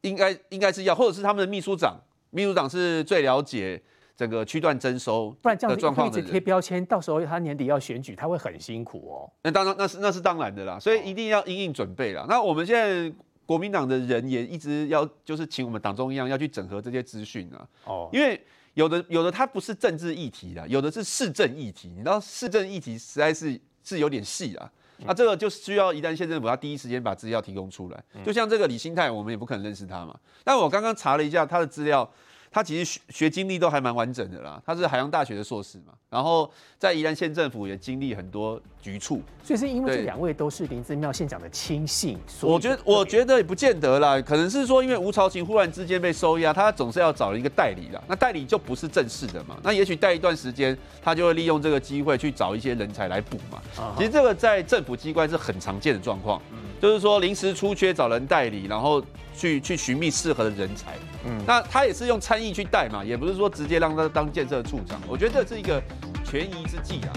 [0.04, 3.84] 应该应该是要，或者是他们的秘书长，秘书长是最了解
[4.16, 9.30] 整个区段征收的不然这样子一直贴标签，到时候他年底要选举，他会很辛苦哦。
[9.44, 12.26] 那当然，那是那是当然的啦，所以一定要因应准备啦。
[12.30, 13.14] 那我们现在
[13.46, 17.68] 国民党的人也一直要，就是请我们党中央要去整合这些资讯啊。
[17.84, 18.42] 哦，因为
[18.74, 24.72] 有的有的它不是政治议题的，有的是市政议题，你知道市政议题实在是是有点细啊。
[25.00, 28.04] 那、啊、这个就需要一旦县政府，他第一时间把资料提供出来。
[28.26, 30.18] 就像这个李新泰，我们也不可能认识他嘛。
[30.44, 32.10] 但我刚刚查了一下他的资料。
[32.52, 53.62] 他其实学学经历都还蛮完整的啦，他是海洋大学的硕士嘛，然后在宜兰县政府也经历很多局处，所以是因为这两位都是林姿妙县长的亲信，我觉得我觉得也不见得啦，可能是说因为吴朝琴忽然之间被收押，他总是要找一个代理啦，那代理就不是正式的嘛，那也许待一段时间，他就会利用这个机会去找一些人才来补嘛。
[53.98, 56.42] 其实这个在政府机关是很常见的状况，
[56.82, 59.04] 就是说临时出缺找人代理，然后。
[59.36, 60.96] 去去寻觅适合的人才，
[61.26, 65.82] 嗯，那他也是用参议去带嘛，也不是说直接让他当建设处长，我觉得这是一个
[66.24, 67.14] 权宜之计啊。